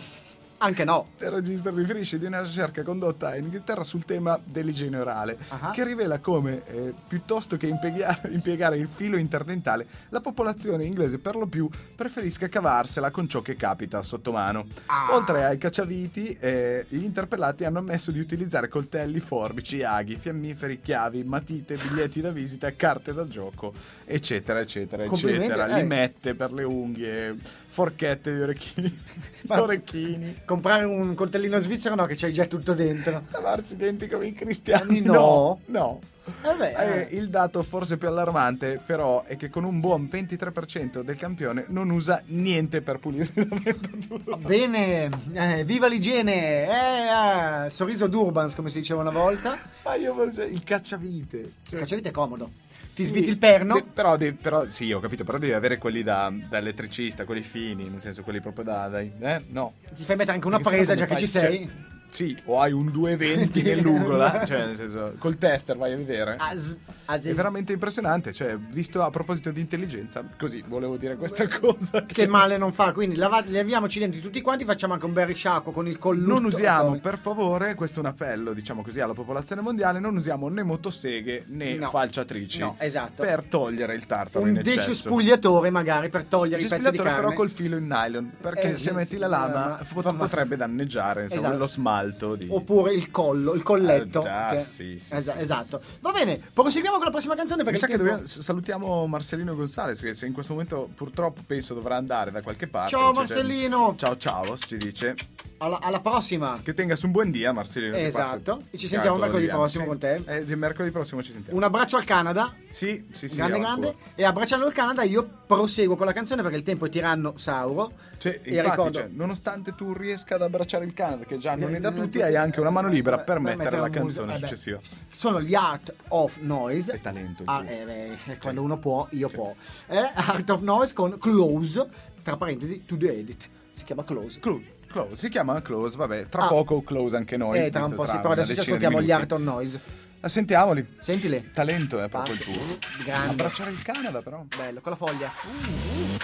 [0.57, 1.07] anche no.
[1.19, 5.71] Il registro riferisce di una ricerca condotta in Inghilterra sul tema dell'igiene orale, Ah.
[5.71, 11.35] che rivela come, eh, piuttosto che impiegare, impiegare il filo interdentale, la popolazione inglese per
[11.35, 14.65] lo più preferisca cavarsela con ciò che capita sotto mano.
[14.87, 15.09] Ah.
[15.15, 21.23] Oltre ai cacciaviti, eh, gli interpellati hanno ammesso di utilizzare coltelli, forbici, aghi, fiammiferi, chiavi,
[21.23, 23.73] matite, biglietti da visita, carte da gioco,
[24.05, 25.67] eccetera, eccetera, eccetera.
[25.67, 25.81] eh.
[25.81, 27.35] Limette per le unghie,
[27.77, 29.01] forchette di orecchini,
[29.45, 30.37] Ma- orecchini.
[30.45, 33.21] Comprare un coltellino svizzero no, che c'hai già tutto dentro.
[33.29, 34.99] Lavarsi i denti come i cristiani?
[35.01, 35.59] No.
[35.67, 35.99] no.
[36.43, 37.15] Eh beh, Eh, eh.
[37.15, 41.89] il dato forse più allarmante però è che con un buon 23% del campione non
[41.91, 44.37] usa niente per pulirsi la dentatura.
[44.37, 46.65] Bene, eh, viva l'igiene!
[46.67, 49.57] Eh, eh, sorriso d'Urbans, come si diceva una volta.
[49.85, 51.37] Ma io forse il cacciavite.
[51.69, 52.49] Il cacciavite è comodo.
[52.97, 53.75] Ti Sì, sviti il perno.
[53.75, 57.43] de- però, de- però- sì, ho capito, però devi avere quelli da, da elettricista, quelli
[57.43, 58.87] fini, nel senso quelli proprio da...
[58.87, 59.39] dai- eh?
[59.49, 59.73] No.
[59.95, 61.41] Ti fai mettere anche una Perché presa già che ci fai?
[61.41, 61.65] sei.
[61.67, 61.75] Cioè,
[62.09, 66.35] sì, o hai un 220 nell'ugola, cioè nel senso, col tester vai a vedere.
[66.39, 71.47] Az- az- È veramente impressionante, cioè, visto a proposito di intelligenza, così volevo dire questa
[71.59, 72.05] cosa.
[72.05, 75.27] Che male non fa, quindi lava- leviamoci i denti tutti quanti, facciamo anche un bel
[75.27, 76.31] risciacquo con il collutto.
[76.33, 80.47] Non usiamo, per favore, questo è un appello, diciamo così, alla popolazione mondiale, non usiamo
[80.49, 81.89] né motoseghe né No.
[81.89, 82.59] falciatrici.
[82.59, 83.21] No, esatto.
[83.23, 84.75] Per togliere il tartaro un in eccesso.
[84.89, 87.15] decespugliatore magari per togliere i pezzi di carne.
[87.15, 89.79] però col filo in nylon, perché Eh, se metti la lama
[90.17, 91.57] potrebbe danneggiare insomma, Esatto.
[91.57, 91.67] lo
[91.97, 92.47] smalto di...
[92.49, 94.21] Oppure il collo, il colletto.
[94.21, 95.77] Eh, già, che- sì, sì, Esa- sì, esatto.
[95.77, 95.97] sì, sì.
[96.01, 99.07] Va bene, proseguiamo con la prossima canzone Mi perché sa il che tempo- dobbiamo- salutiamo
[99.07, 102.89] Marcellino Gonzalez perché se in questo momento purtroppo penso dovrà andare da qualche parte.
[102.91, 103.95] Ciao, Cioè, Marcellino.
[103.97, 105.15] Ciao ciao, ci dice.
[105.57, 106.59] Alla, alla prossima.
[106.63, 107.95] Che tenga su un buon dia Marcellino.
[107.95, 108.61] che Esatto.
[108.71, 109.61] E ci sentiamo mercoledì vediamo.
[109.61, 109.89] prossimo Sì.
[109.89, 110.21] con te.
[110.25, 111.57] Eh, mercoledì prossimo ci sentiamo.
[111.57, 112.53] Un abbraccio al Canada.
[112.69, 113.35] Sì, sì, sì.
[113.37, 113.95] grande, grande.
[114.15, 117.91] E abbracciando il Canada, io proseguo con la canzone perché il tempo è tirannosauro.
[118.17, 121.75] Sì, E infatti, ricordo- cioè, nonostante tu riesca ad abbracciare il Canada, che già non
[121.75, 124.33] è da Eh, tutti, eh, hai anche una mano libera per per mettere la canzone
[124.33, 124.79] Eh successiva.
[125.15, 126.93] Sono gli Art of Noise.
[126.93, 127.43] È talento.
[127.45, 127.83] Ah, eh,
[128.25, 129.53] beh, quando uno può, io può.
[129.87, 131.87] Eh, Art of Noise con Close,
[132.23, 133.47] tra parentesi, to the edit.
[133.71, 134.39] Si chiama Close.
[134.39, 134.63] Close,
[135.05, 136.47] close, si chiama Close, vabbè, tra Ah.
[136.47, 137.59] poco Close anche noi.
[137.65, 139.21] eh, tra un po' sì, però adesso ci ascoltiamo gli minuti.
[139.21, 139.79] Art of Noise.
[140.21, 140.85] Ah, Sentiamoli.
[140.99, 141.51] Sentile.
[141.53, 142.53] Talento è proprio il Parte.
[142.59, 142.77] tuo.
[143.05, 143.31] Grande.
[143.31, 144.43] Abbracciare il Canada però.
[144.55, 145.31] Bello, con la foglia.
[145.43, 146.17] Hey!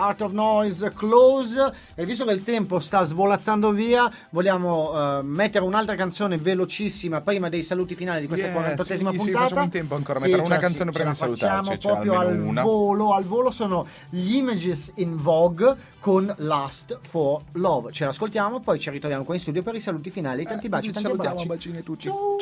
[0.00, 5.64] Art of Noise Close e visto che il tempo sta svolazzando via vogliamo eh, mettere
[5.64, 9.62] un'altra canzone velocissima prima dei saluti finali di questa Yeah, 48esima sì, sì, puntata facciamo
[9.64, 12.04] in tempo ancora a mettere una ce la- canzone ce prima di salutarci, facciamo cioè
[12.04, 12.62] proprio al una.
[12.62, 18.78] volo al volo sono gli Images in Vogue con Last for Love ce l'ascoltiamo poi
[18.80, 21.48] ci ritroviamo qua in studio per i saluti finali tanti baci ci tanti salutiamo, abbracci
[21.48, 22.08] bacini a tutti.
[22.08, 22.34] Ciao.
[22.34, 22.40] It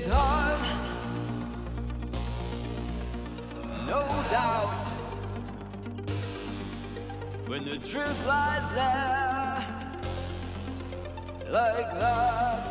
[0.00, 0.60] hits hard,
[3.86, 4.80] no doubt.
[7.46, 9.64] When the truth lies there,
[11.50, 12.64] like that.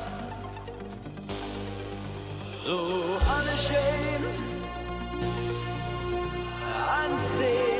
[2.63, 4.37] So unashamed,
[7.03, 7.78] unstained.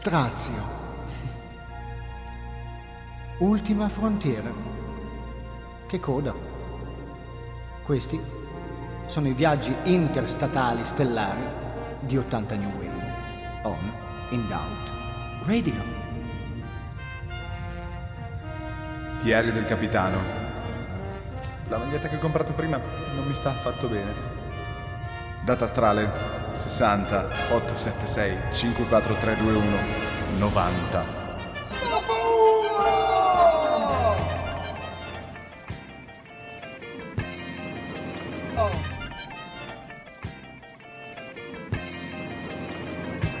[0.00, 0.62] Strazio.
[3.38, 4.48] Ultima frontiera.
[5.88, 6.32] Che coda.
[7.82, 8.20] Questi
[9.06, 11.42] sono i viaggi interstatali stellari
[11.98, 13.12] di 80 New Wave.
[13.64, 13.92] On
[14.28, 14.92] In Doubt
[15.46, 15.82] Radio.
[19.20, 20.18] Diario del capitano.
[21.66, 22.80] La maglietta che ho comprato prima
[23.16, 24.14] non mi sta affatto bene.
[25.42, 29.76] Data astrale 60 876 54321
[30.38, 31.16] 90.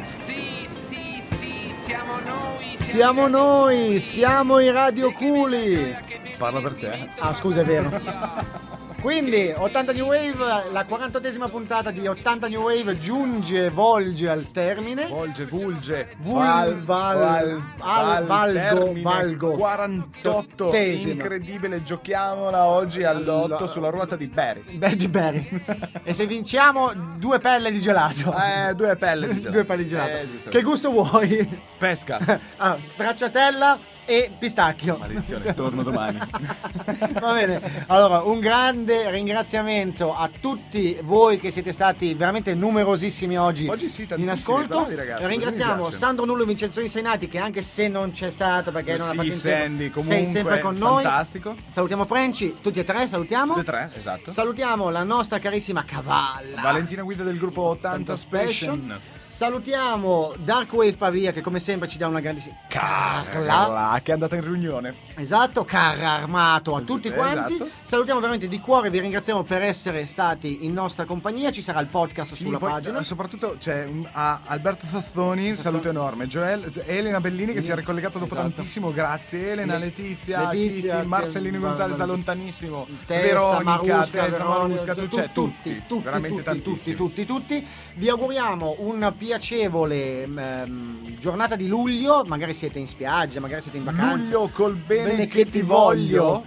[0.02, 2.76] Sì, sì, sì, siamo noi.
[2.76, 5.96] Siamo noi, siamo i radioculi.
[6.38, 7.10] Parla per te.
[7.18, 8.57] Ah, scusa, è vero.
[9.00, 15.06] Quindi, 80 New Wave, la 48esima puntata di 80 New Wave giunge, volge al termine.
[15.06, 19.50] Volge, vulge, Vul- val, val- val, al- val, valgo, valgo.
[19.52, 20.66] 48.
[20.66, 21.12] Ottesima.
[21.12, 24.76] Incredibile, giochiamola oggi all'otto sulla ruota di Barry.
[24.76, 25.48] Beh, di Berry.
[26.02, 28.34] e se vinciamo, due pelle di gelato.
[28.34, 29.50] Eh, due pelle di gelato.
[29.52, 30.10] due pelle di gelato.
[30.10, 31.60] Eh, che gusto vuoi?
[31.78, 32.18] Pesca.
[32.56, 33.78] ah, stracciatella
[34.08, 34.96] e pistacchio.
[34.96, 36.18] Maledizione, torno domani.
[37.20, 43.68] Va bene, allora un grande ringraziamento a tutti voi che siete stati veramente numerosissimi oggi,
[43.68, 44.78] Oggi sì, in ascolto.
[44.78, 45.90] bravi ragazzi, Ringraziamo.
[45.90, 49.16] Sandro Nullo e Vincenzo Insainati che anche se non c'è stato perché non ha Sì,
[49.16, 51.02] fatto in tempo, Sandy, comunque, sei sempre con noi.
[51.02, 51.56] fantastico.
[51.68, 53.52] Salutiamo Franci, tutti e tre salutiamo.
[53.52, 54.30] Tutte e tre, esatto.
[54.30, 56.62] Salutiamo la nostra carissima Cavalla.
[56.62, 59.00] Valentina Guida del gruppo 80 Special.
[59.30, 63.44] Salutiamo Dark Wave Pavia che come sempre ci dà una grandissima Carla.
[63.44, 64.94] Carla, che è andata in riunione.
[65.16, 67.52] Esatto, carro armato a tutti eh, quanti.
[67.54, 67.70] esatto.
[67.82, 71.50] Salutiamo veramente di cuore, vi ringraziamo per essere stati in nostra compagnia.
[71.50, 73.02] Ci sarà il podcast Sì, sulla poi, pagina.
[73.02, 76.26] soprattutto c'è un- a Alberto Zazzoni, un saluto enorme.
[76.26, 78.50] Joel, Elena Bellini che si è ricollegata dopo Esatto.
[78.54, 79.52] tantissimo, grazie.
[79.52, 84.94] Elena, Le- Letizia, Letizia, Kitty, Marcellino Gonzalez da lontanissimo, Tessa, Veronica, Marusca, Tessa, Veronica, Marusca,
[84.94, 86.96] tu- tu- cioè, tutti, tutti, tutti, veramente tutti, tantissimi.
[86.96, 87.66] tutti, tutti, tutti.
[87.94, 92.24] Vi auguriamo una piacevole ehm, giornata di luglio.
[92.24, 94.32] Magari siete in spiaggia, magari siete in vacanza.
[94.32, 96.44] Luglio col bene, Bene che, ti voglio.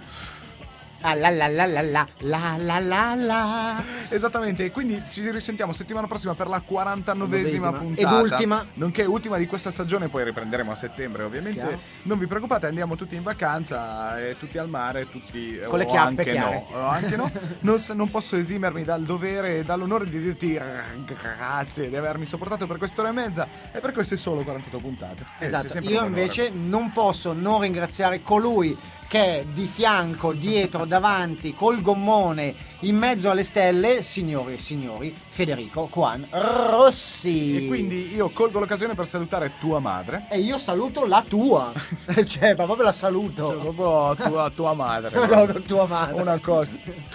[1.04, 3.82] Ah, la la la la la la la la la.
[4.08, 7.72] Esattamente, quindi ci risentiamo settimana prossima per la 49esima Novesima.
[7.72, 8.16] puntata.
[8.16, 8.64] Ed ultima.
[8.74, 11.60] Nonché ultima di questa stagione, poi riprenderemo a settembre ovviamente.
[11.60, 11.80] Chiaro.
[12.02, 15.58] Non vi preoccupate, andiamo tutti in vacanza, e tutti al mare, tutti...
[15.66, 16.64] Con le chiappe anche chiare.
[16.70, 17.30] no, anche no.
[17.62, 20.62] Non, non posso esimermi dal dovere e dall'onore di dirti eh,
[21.04, 25.24] grazie di avermi sopportato per quest'ora e mezza e per queste solo 48 puntate.
[25.38, 28.76] Eh, Esatto, io invece non posso non ringraziare colui
[29.08, 35.88] che di fianco, dietro, davanti, col gommone, in mezzo alle stelle, signori e signori, Federico
[35.92, 37.64] Juan Rossi.
[37.64, 40.26] E quindi io colgo l'occasione per salutare tua madre.
[40.30, 41.72] E io saluto la tua,
[42.26, 43.46] cioè, ma proprio la saluto.
[43.46, 45.26] Cioè, proprio tua, tua madre.
[45.26, 46.20] No, no, tua madre.
[46.20, 46.70] Una cosa.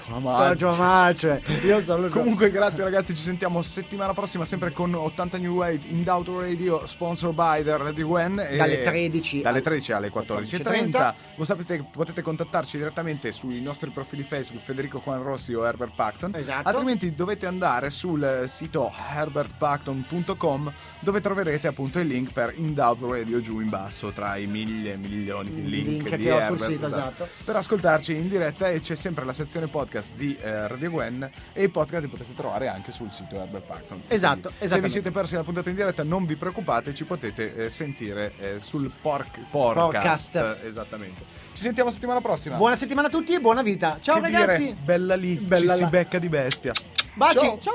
[0.06, 0.56] Tua madre.
[0.56, 1.42] tua madre.
[1.66, 2.20] Io saluto.
[2.20, 6.86] Comunque grazie ragazzi, ci sentiamo settimana prossima sempre con 80 New Wave in Doubt Radio,
[6.86, 8.40] sponsor by The Radio Gwen.
[8.40, 11.14] e- Dalle 13 dalle alle 13 alle 14.30.
[11.36, 15.94] Voi sapete che potete contattarci direttamente sui nostri profili Facebook Federico Juan Rossi o Herbert
[15.96, 16.36] Pacton.
[16.36, 16.68] Esatto.
[16.68, 23.42] Altrimenti dovete andare sul sito herbertpacton.com dove troverete appunto il link per In Doubt Radio
[23.42, 26.72] giù in basso tra i mille milioni di link, Link di che ho sul Herbert,
[26.72, 27.28] sito, esatto.
[27.44, 31.64] per ascoltarci in diretta e c'è sempre la sezione podcast di eh, Radio Gwen e
[31.64, 34.04] i podcast li potete trovare anche sul sito Herbert Pacton.
[34.08, 37.56] Esatto, Quindi, Se vi siete persi la puntata in diretta non vi preoccupate, ci potete
[37.56, 40.32] eh, sentire eh, sul porc- podcast.
[40.32, 40.64] Podcast.
[40.64, 41.37] Esattamente.
[41.58, 42.56] Ci sentiamo settimana prossima.
[42.56, 43.98] Buona settimana a tutti e buona vita.
[44.00, 44.64] Ciao Che ragazzi.
[44.64, 45.88] dire, bella lì, Bella ci si là.
[45.88, 46.72] becca di bestia.
[47.16, 47.38] Baci.
[47.40, 47.58] Ciao.
[47.58, 47.74] Ciao.